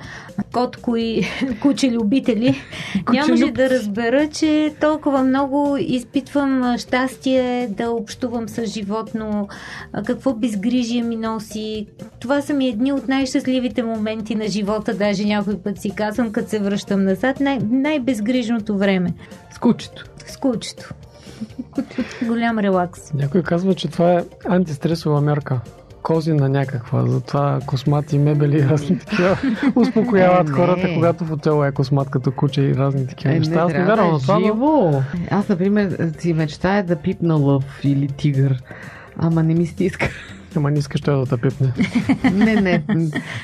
котко 0.53 0.95
и 0.95 1.23
куче 1.61 1.91
любители, 1.91 2.55
нямаше 3.13 3.51
да 3.51 3.69
разбера, 3.69 4.29
че 4.29 4.73
толкова 4.81 5.23
много 5.23 5.77
изпитвам 5.79 6.77
щастие 6.77 7.67
да 7.77 7.91
общувам 7.91 8.49
с 8.49 8.65
животно, 8.65 9.47
какво 10.05 10.33
безгрижие 10.33 11.03
ми 11.03 11.15
носи. 11.15 11.87
Това 12.19 12.41
са 12.41 12.53
ми 12.53 12.67
едни 12.67 12.93
от 12.93 13.07
най-щастливите 13.07 13.83
моменти 13.83 14.35
на 14.35 14.47
живота, 14.47 14.93
даже 14.93 15.25
някой 15.25 15.57
път 15.57 15.81
си 15.81 15.91
казвам, 15.95 16.31
като 16.31 16.49
се 16.49 16.59
връщам 16.59 17.03
назад, 17.03 17.39
най- 17.39 17.59
най-безгрижно 17.69 18.58
личното 18.59 18.77
време. 18.77 19.13
С 19.51 19.59
кучето. 19.59 20.05
С 20.25 20.37
кучето. 20.37 20.93
Голям 22.27 22.59
релакс. 22.59 23.13
Някой 23.13 23.43
казва, 23.43 23.75
че 23.75 23.87
това 23.87 24.13
е 24.13 24.23
антистресова 24.49 25.21
мерка 25.21 25.59
козина 26.01 26.49
някаква, 26.49 27.05
затова 27.05 27.59
космати 27.65 28.17
мебели 28.17 28.57
и 28.57 28.63
разни 28.63 28.99
такива 28.99 29.37
успокояват 29.75 30.49
е, 30.49 30.51
хората, 30.51 30.93
когато 30.93 31.25
в 31.25 31.29
хотела 31.29 31.67
е 31.67 31.71
космат 31.71 32.09
като 32.09 32.31
куче 32.31 32.61
и 32.61 32.75
разни 32.75 33.07
такива 33.07 33.33
е, 33.33 33.39
неща. 33.39 33.61
Аз 33.61 33.73
не 33.73 33.85
вярвам 33.85 34.11
на 34.11 34.19
това. 34.19 34.39
Живо. 34.39 34.91
Но... 34.91 35.03
Аз, 35.31 35.49
например, 35.49 36.11
си 36.19 36.33
мечтая 36.33 36.83
да 36.83 36.95
пипна 36.95 37.35
лъв 37.35 37.63
или 37.83 38.07
тигър, 38.07 38.63
ама 39.17 39.43
не 39.43 39.53
ми 39.53 39.65
стиска. 39.65 40.09
Ама 40.55 40.71
не 40.71 40.79
искаш 40.79 41.01
той 41.01 41.25
да 41.25 41.37
те 41.37 41.41
пипне. 41.41 41.73
не, 42.33 42.61
не. 42.61 42.83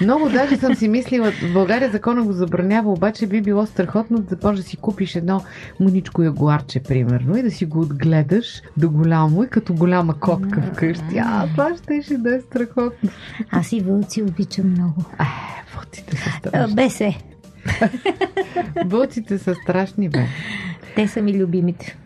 Много 0.01 0.29
даже 0.29 0.57
съм 0.57 0.75
си 0.75 0.87
мислила, 0.87 1.31
в 1.31 1.53
България 1.53 1.91
закона 1.91 2.23
го 2.23 2.33
забранява, 2.33 2.91
обаче 2.91 3.27
би 3.27 3.41
било 3.41 3.65
страхотно 3.65 4.17
да 4.17 4.29
започнеш 4.29 4.59
да 4.59 4.69
си 4.69 4.77
купиш 4.77 5.15
едно 5.15 5.43
муничко 5.79 6.23
ягуарче, 6.23 6.79
примерно, 6.79 7.37
и 7.37 7.43
да 7.43 7.51
си 7.51 7.65
го 7.65 7.79
отгледаш 7.79 8.61
до 8.77 8.89
голямо 8.89 9.43
и 9.43 9.47
като 9.47 9.73
голяма 9.73 10.19
котка 10.19 10.61
вкъщи. 10.61 11.17
А, 11.17 11.47
това 11.47 11.77
ще, 11.77 12.01
ще 12.01 12.17
да 12.17 12.35
е 12.35 12.41
страхотно. 12.41 13.09
Аз 13.51 13.71
и 13.71 13.79
вълци 13.79 14.21
обичам 14.21 14.71
много. 14.71 15.03
А, 15.17 15.25
вълците 15.75 16.17
са 16.17 16.29
страшни. 16.29 16.75
Бесе. 16.75 17.17
Вълците 18.85 19.37
са 19.37 19.55
страшни, 19.55 20.09
бе. 20.09 20.25
Те 20.95 21.07
са 21.07 21.21
ми 21.21 21.33
любимите. 21.33 21.97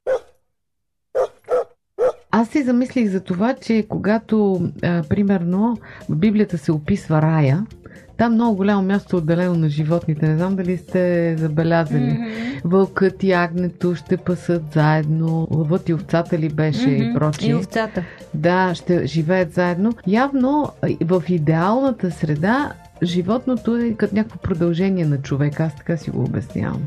Аз 2.39 2.49
си 2.49 2.63
замислих 2.63 3.09
за 3.09 3.19
това, 3.19 3.53
че 3.53 3.85
когато, 3.89 4.61
а, 4.83 5.03
примерно, 5.09 5.77
в 6.09 6.15
Библията 6.15 6.57
се 6.57 6.71
описва 6.71 7.21
рая, 7.21 7.65
там 8.17 8.33
много 8.33 8.55
голямо 8.55 8.83
място 8.83 9.15
е 9.15 9.19
отделено 9.19 9.55
на 9.55 9.69
животните. 9.69 10.27
Не 10.27 10.37
знам 10.37 10.55
дали 10.55 10.77
сте 10.77 11.35
забелязали. 11.37 12.01
Mm-hmm. 12.01 12.61
Вълкът 12.65 13.23
и 13.23 13.31
агнето 13.31 13.95
ще 13.95 14.17
пасат 14.17 14.63
заедно. 14.73 15.47
Лъвът 15.51 15.89
и 15.89 15.93
овцата 15.93 16.37
ли 16.37 16.49
беше 16.49 16.87
mm-hmm. 16.87 17.11
и 17.11 17.13
прочие. 17.13 17.49
И 17.49 17.55
овцата. 17.55 18.03
Да, 18.33 18.75
ще 18.75 19.07
живеят 19.07 19.53
заедно. 19.53 19.91
Явно 20.07 20.71
в 21.01 21.23
идеалната 21.29 22.11
среда 22.11 22.73
животното 23.03 23.77
е 23.77 23.93
като 23.93 24.15
някакво 24.15 24.39
продължение 24.39 25.05
на 25.05 25.21
човека. 25.21 25.63
Аз 25.63 25.75
така 25.75 25.97
си 25.97 26.09
го 26.09 26.23
обяснявам. 26.23 26.81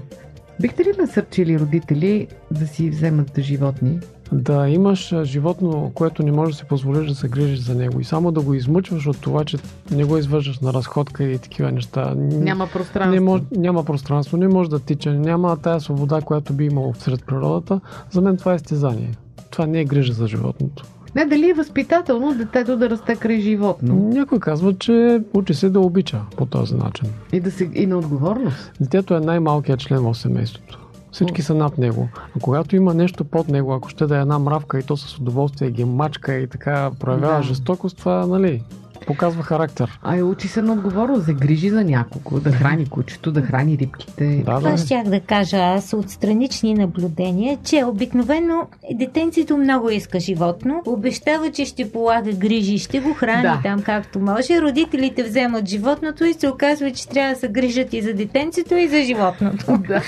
Бихте 0.60 0.84
ли 0.84 0.92
насърчили 0.98 1.58
родители 1.58 2.26
да 2.50 2.66
си 2.66 2.90
вземат 2.90 3.38
животни? 3.38 3.98
Да 4.32 4.68
имаш 4.68 5.14
животно, 5.22 5.92
което 5.94 6.22
не 6.22 6.32
можеш 6.32 6.54
да 6.54 6.58
си 6.58 6.64
позволиш 6.64 7.08
да 7.08 7.14
се 7.14 7.28
грижиш 7.28 7.58
за 7.58 7.74
него 7.74 8.00
и 8.00 8.04
само 8.04 8.32
да 8.32 8.40
го 8.40 8.54
измъчваш 8.54 9.06
от 9.06 9.20
това, 9.20 9.44
че 9.44 9.56
не 9.90 10.04
го 10.04 10.18
извършваш 10.18 10.60
на 10.60 10.72
разходка 10.72 11.24
и 11.24 11.38
такива 11.38 11.72
неща. 11.72 12.14
Няма 12.16 12.66
пространство. 12.66 13.14
Не 13.14 13.20
мож, 13.20 13.40
няма 13.56 13.84
пространство, 13.84 14.36
не 14.36 14.48
може 14.48 14.70
да 14.70 14.78
тича, 14.78 15.12
няма 15.12 15.56
тая 15.56 15.80
свобода, 15.80 16.20
която 16.20 16.52
би 16.52 16.64
имало 16.64 16.94
сред 16.94 17.26
природата. 17.26 17.80
За 18.10 18.20
мен 18.20 18.36
това 18.36 18.54
е 18.54 18.58
стезание. 18.58 19.10
Това 19.50 19.66
не 19.66 19.80
е 19.80 19.84
грижа 19.84 20.12
за 20.12 20.26
животното. 20.26 20.84
Не, 21.14 21.24
дали 21.24 21.50
е 21.50 21.54
възпитателно 21.54 22.34
детето 22.34 22.76
да 22.76 22.90
расте 22.90 23.16
край 23.16 23.40
животно? 23.40 23.94
Някой 23.94 24.40
казва, 24.40 24.74
че 24.78 25.22
учи 25.34 25.54
се 25.54 25.70
да 25.70 25.80
обича 25.80 26.20
по 26.36 26.46
този 26.46 26.74
начин. 26.74 27.08
И, 27.32 27.40
да 27.40 27.50
се, 27.50 27.70
и 27.74 27.86
на 27.86 27.98
отговорност. 27.98 28.72
Детето 28.80 29.14
е 29.14 29.20
най-малкият 29.20 29.80
член 29.80 30.02
в 30.02 30.14
семейството. 30.14 30.78
Всички 31.12 31.42
са 31.42 31.54
над 31.54 31.78
него. 31.78 32.08
А 32.36 32.40
когато 32.40 32.76
има 32.76 32.94
нещо 32.94 33.24
под 33.24 33.48
него, 33.48 33.72
ако 33.74 33.88
ще 33.88 34.06
да 34.06 34.16
е 34.16 34.20
една 34.20 34.38
мравка 34.38 34.78
и 34.78 34.82
то 34.82 34.96
с 34.96 35.18
удоволствие 35.18 35.70
ги 35.70 35.84
мачка 35.84 36.34
и 36.34 36.46
така 36.46 36.90
проявява 37.00 37.36
да. 37.36 37.42
жестокост, 37.42 37.98
това, 37.98 38.26
нали, 38.26 38.62
Показва 39.06 39.42
характер. 39.42 39.98
А 40.02 40.16
и 40.16 40.22
учи 40.22 40.48
се 40.48 40.62
на 40.62 40.72
отговорност, 40.72 41.26
да 41.26 41.32
грижи 41.32 41.70
за 41.70 41.84
някого, 41.84 42.40
да 42.40 42.52
храни 42.52 42.86
кучето, 42.86 43.32
да 43.32 43.42
храни 43.42 43.78
рибките. 43.78 44.42
Да, 44.46 44.58
Това 44.58 44.76
щях 44.76 45.04
да 45.08 45.20
кажа 45.20 45.56
аз 45.56 45.92
от 45.92 46.10
странични 46.10 46.74
наблюдения, 46.74 47.58
че 47.64 47.84
обикновено 47.84 48.66
детенцето 48.94 49.58
много 49.58 49.90
иска 49.90 50.20
животно, 50.20 50.82
обещава, 50.86 51.50
че 51.50 51.64
ще 51.64 51.92
полага 51.92 52.32
грижи, 52.32 52.78
ще 52.78 53.00
го 53.00 53.14
храни 53.14 53.42
да. 53.42 53.60
там 53.62 53.82
както 53.82 54.18
може. 54.18 54.62
Родителите 54.62 55.22
вземат 55.22 55.68
животното 55.68 56.24
и 56.24 56.34
се 56.34 56.48
оказва, 56.48 56.90
че 56.90 57.08
трябва 57.08 57.34
да 57.34 57.40
се 57.40 57.48
грижат 57.48 57.92
и 57.92 58.02
за 58.02 58.14
детенцето, 58.14 58.74
и 58.74 58.88
за 58.88 59.02
животното. 59.02 59.78
Да. 59.88 60.02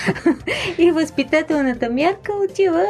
и 0.79 0.91
възпитателната 0.91 1.89
мярка 1.89 2.31
отива 2.49 2.83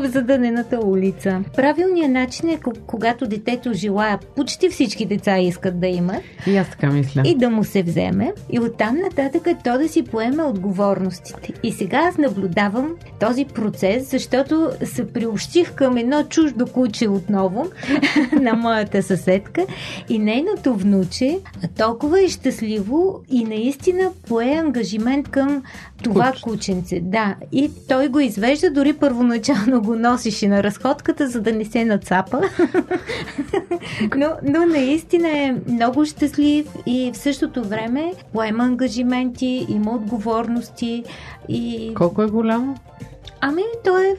в 0.00 0.08
задънената 0.08 0.80
улица. 0.84 1.42
Правилният 1.56 2.10
начин 2.10 2.48
е, 2.48 2.58
когато 2.86 3.26
детето 3.26 3.72
желая, 3.72 4.18
почти 4.36 4.68
всички 4.68 5.06
деца 5.06 5.38
искат 5.46 5.80
да 5.80 5.86
имат. 5.86 6.22
И 6.46 6.56
аз 6.56 6.70
така 6.70 6.90
мисля. 6.90 7.22
И 7.24 7.34
да 7.34 7.50
му 7.50 7.64
се 7.64 7.82
вземе. 7.82 8.32
И 8.50 8.60
оттам 8.60 8.96
нататък 8.96 9.48
то 9.64 9.78
да 9.78 9.88
си 9.88 10.02
поеме 10.02 10.42
отговорностите. 10.42 11.52
И 11.62 11.72
сега 11.72 11.98
аз 11.98 12.18
наблюдавам 12.18 12.94
този 13.20 13.44
процес, 13.44 14.10
защото 14.10 14.70
се 14.84 15.12
приобщих 15.12 15.74
към 15.74 15.96
едно 15.96 16.22
чуждо 16.22 16.66
куче 16.66 17.08
отново 17.08 17.66
на 18.40 18.54
моята 18.54 19.02
съседка 19.02 19.66
и 20.08 20.18
нейното 20.18 20.74
внуче 20.74 21.38
толкова 21.78 22.22
е 22.22 22.28
щастливо 22.28 23.20
и 23.30 23.44
наистина 23.44 24.12
пое 24.28 24.52
ангажимент 24.52 25.28
към 25.28 25.62
това 26.12 26.32
Куч. 26.32 26.40
кученце. 26.40 27.00
Да, 27.00 27.34
и 27.52 27.70
той 27.88 28.08
го 28.08 28.20
извежда, 28.20 28.70
дори 28.70 28.92
първоначално 28.92 29.82
го 29.82 29.96
носише 29.96 30.48
на 30.48 30.62
разходката, 30.62 31.28
за 31.28 31.40
да 31.40 31.52
не 31.52 31.64
се 31.64 31.84
нацапа. 31.84 32.40
но, 34.16 34.28
но 34.42 34.66
наистина 34.66 35.28
е 35.28 35.54
много 35.68 36.04
щастлив 36.04 36.66
и 36.86 37.10
в 37.14 37.16
същото 37.16 37.64
време 37.64 38.12
поема 38.32 38.64
ангажименти, 38.64 39.66
има 39.68 39.90
отговорности. 39.90 41.04
И... 41.48 41.92
Колко 41.94 42.22
е 42.22 42.26
голямо? 42.26 42.76
Ами, 43.40 43.62
той 43.84 44.06
е 44.06 44.16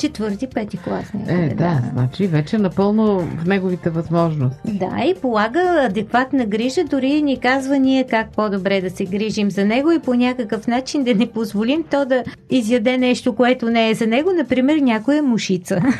четвърти, 0.00 0.46
пети 0.46 0.78
клас. 0.78 1.14
Някъде, 1.14 1.44
е, 1.44 1.48
да, 1.48 1.54
да, 1.54 1.90
значи 1.92 2.26
вече 2.26 2.58
напълно 2.58 3.18
в 3.18 3.46
неговите 3.46 3.90
възможности. 3.90 4.72
Да, 4.72 5.04
и 5.04 5.14
полага 5.20 5.86
адекватна 5.90 6.46
грижа, 6.46 6.84
дори 6.84 7.22
ни 7.22 7.40
казва 7.40 7.78
ние 7.78 8.06
как 8.06 8.32
по-добре 8.32 8.80
да 8.80 8.90
се 8.90 9.04
грижим 9.04 9.50
за 9.50 9.64
него 9.64 9.90
и 9.92 9.98
по 9.98 10.14
някакъв 10.14 10.66
начин 10.66 11.04
да 11.04 11.14
не 11.14 11.30
позволим 11.30 11.84
то 11.90 12.04
да 12.04 12.24
изяде 12.50 12.98
нещо, 12.98 13.34
което 13.34 13.70
не 13.70 13.90
е 13.90 13.94
за 13.94 14.06
него, 14.06 14.30
например 14.32 14.76
някоя 14.76 15.22
мушица. 15.22 15.80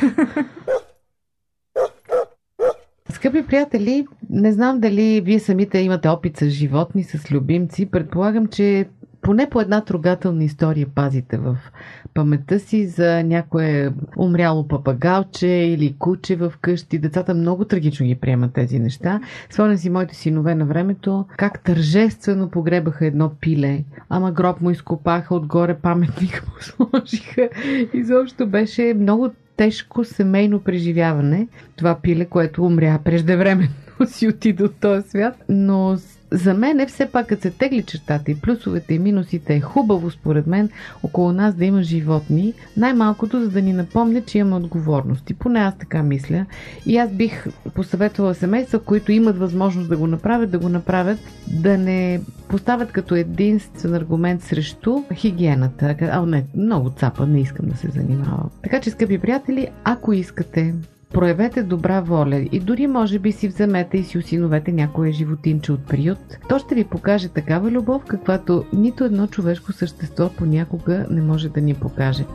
Скъпи 3.09 3.45
приятели, 3.45 4.05
не 4.29 4.51
знам 4.51 4.79
дали 4.79 5.21
вие 5.21 5.39
самите 5.39 5.79
имате 5.79 6.07
опит 6.07 6.37
с 6.37 6.49
животни, 6.49 7.03
с 7.03 7.31
любимци. 7.31 7.85
Предполагам, 7.85 8.47
че 8.47 8.85
поне 9.21 9.49
по 9.49 9.61
една 9.61 9.81
трогателна 9.81 10.43
история 10.43 10.87
пазите 10.95 11.37
в 11.37 11.57
паметта 12.13 12.59
си 12.59 12.87
за 12.87 13.23
някое 13.23 13.91
умряло 14.17 14.67
папагалче 14.67 15.47
или 15.47 15.95
куче 15.99 16.35
в 16.35 16.53
къщи. 16.61 16.99
Децата 16.99 17.33
много 17.33 17.65
трагично 17.65 18.05
ги 18.05 18.15
приемат 18.15 18.53
тези 18.53 18.79
неща. 18.79 19.21
Спомням 19.49 19.77
си 19.77 19.89
моите 19.89 20.15
синове 20.15 20.55
на 20.55 20.65
времето, 20.65 21.25
как 21.37 21.63
тържествено 21.63 22.49
погребаха 22.49 23.05
едно 23.05 23.29
пиле, 23.41 23.83
ама 24.09 24.31
гроб 24.31 24.61
му 24.61 24.69
изкопаха, 24.69 25.35
отгоре 25.35 25.73
паметник 25.73 26.43
му 26.47 26.53
сложиха. 26.61 27.49
Изобщо 27.93 28.47
беше 28.47 28.93
много 28.99 29.29
тежко 29.57 30.03
семейно 30.03 30.59
преживяване. 30.59 31.47
Това 31.75 31.99
пиле, 32.01 32.25
което 32.25 32.65
умря 32.65 32.99
преждевременно 33.03 33.69
си 34.05 34.27
отида 34.27 34.63
от 34.63 34.75
този 34.75 35.09
свят. 35.09 35.43
Но 35.49 35.97
за 36.31 36.53
мен 36.53 36.79
е 36.79 36.85
все 36.85 37.05
пак, 37.05 37.27
като 37.27 37.41
се 37.41 37.51
тегли 37.51 37.83
чертата 37.83 38.31
и 38.31 38.35
плюсовете 38.35 38.93
и 38.93 38.99
минусите, 38.99 39.55
е 39.55 39.61
хубаво 39.61 40.11
според 40.11 40.47
мен 40.47 40.69
около 41.03 41.31
нас 41.31 41.55
да 41.55 41.65
има 41.65 41.83
животни, 41.83 42.53
най-малкото 42.77 43.41
за 43.41 43.49
да 43.49 43.61
ни 43.61 43.73
напомня, 43.73 44.21
че 44.21 44.37
имаме 44.37 44.55
отговорности. 44.55 45.33
Поне 45.33 45.59
аз 45.59 45.77
така 45.77 46.03
мисля. 46.03 46.45
И 46.85 46.97
аз 46.97 47.11
бих 47.11 47.45
посъветвала 47.73 48.33
семейства, 48.33 48.79
които 48.79 49.11
имат 49.11 49.37
възможност 49.37 49.89
да 49.89 49.97
го 49.97 50.07
направят, 50.07 50.51
да 50.51 50.59
го 50.59 50.69
направят, 50.69 51.19
да 51.47 51.77
не 51.77 52.21
поставят 52.49 52.91
като 52.91 53.15
единствен 53.15 53.93
аргумент 53.93 54.43
срещу 54.43 55.03
хигиената. 55.13 55.95
А, 56.01 56.25
не, 56.25 56.45
много 56.55 56.89
цапа, 56.89 57.27
не 57.27 57.41
искам 57.41 57.69
да 57.69 57.77
се 57.77 57.87
занимавам. 57.87 58.49
Така 58.63 58.79
че, 58.79 58.89
скъпи 58.89 59.17
приятели, 59.17 59.67
ако 59.83 60.13
искате 60.13 60.73
Проявете 61.13 61.63
добра 61.63 62.01
воля 62.01 62.47
и 62.51 62.59
дори 62.59 62.87
може 62.87 63.19
би 63.19 63.31
си 63.31 63.47
вземете 63.47 63.97
и 63.97 64.03
си 64.03 64.17
осиновете 64.17 64.71
някое 64.71 65.11
животинче 65.11 65.71
от 65.71 65.87
приют. 65.87 66.37
То 66.49 66.59
ще 66.59 66.75
ви 66.75 66.83
покаже 66.83 67.29
такава 67.29 67.71
любов, 67.71 68.05
каквато 68.05 68.65
нито 68.73 69.03
едно 69.03 69.27
човешко 69.27 69.71
същество 69.71 70.29
понякога 70.37 71.05
не 71.09 71.21
може 71.21 71.49
да 71.49 71.61
ни 71.61 71.73
покаже. 71.73 72.25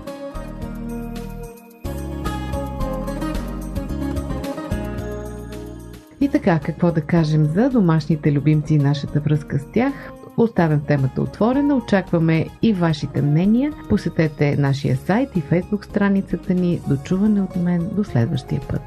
И 6.21 6.29
така, 6.29 6.59
какво 6.59 6.93
да 6.93 7.01
кажем 7.01 7.45
за 7.45 7.71
домашните 7.71 8.33
любимци 8.33 8.75
и 8.75 8.79
нашата 8.79 9.21
връзка 9.21 9.59
с 9.59 9.73
тях? 9.73 9.93
Оставям 10.39 10.81
темата 10.81 11.23
отворена, 11.23 11.77
очакваме 11.77 12.47
и 12.63 12.73
вашите 12.73 13.23
мнения. 13.23 13.73
Посетете 13.89 14.57
нашия 14.57 14.97
сайт 14.97 15.37
и 15.37 15.41
фейсбук 15.41 15.85
страницата 15.85 16.55
ни. 16.55 16.81
Дочуване 16.89 17.43
от 17.43 17.57
мен 17.57 17.91
до 17.93 18.05
следващия 18.05 18.61
път. 18.69 18.83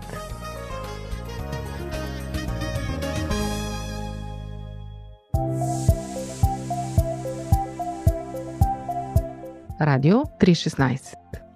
Радио 9.82 10.18
316 10.18 11.14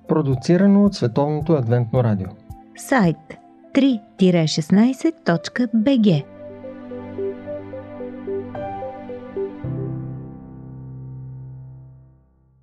Продуцирано 0.08 0.86
от 0.86 0.96
Световното 0.96 1.54
адвентно 1.54 2.04
радио 2.04 2.28
Сайт 2.78 3.18
3-16.bg 3.76 6.33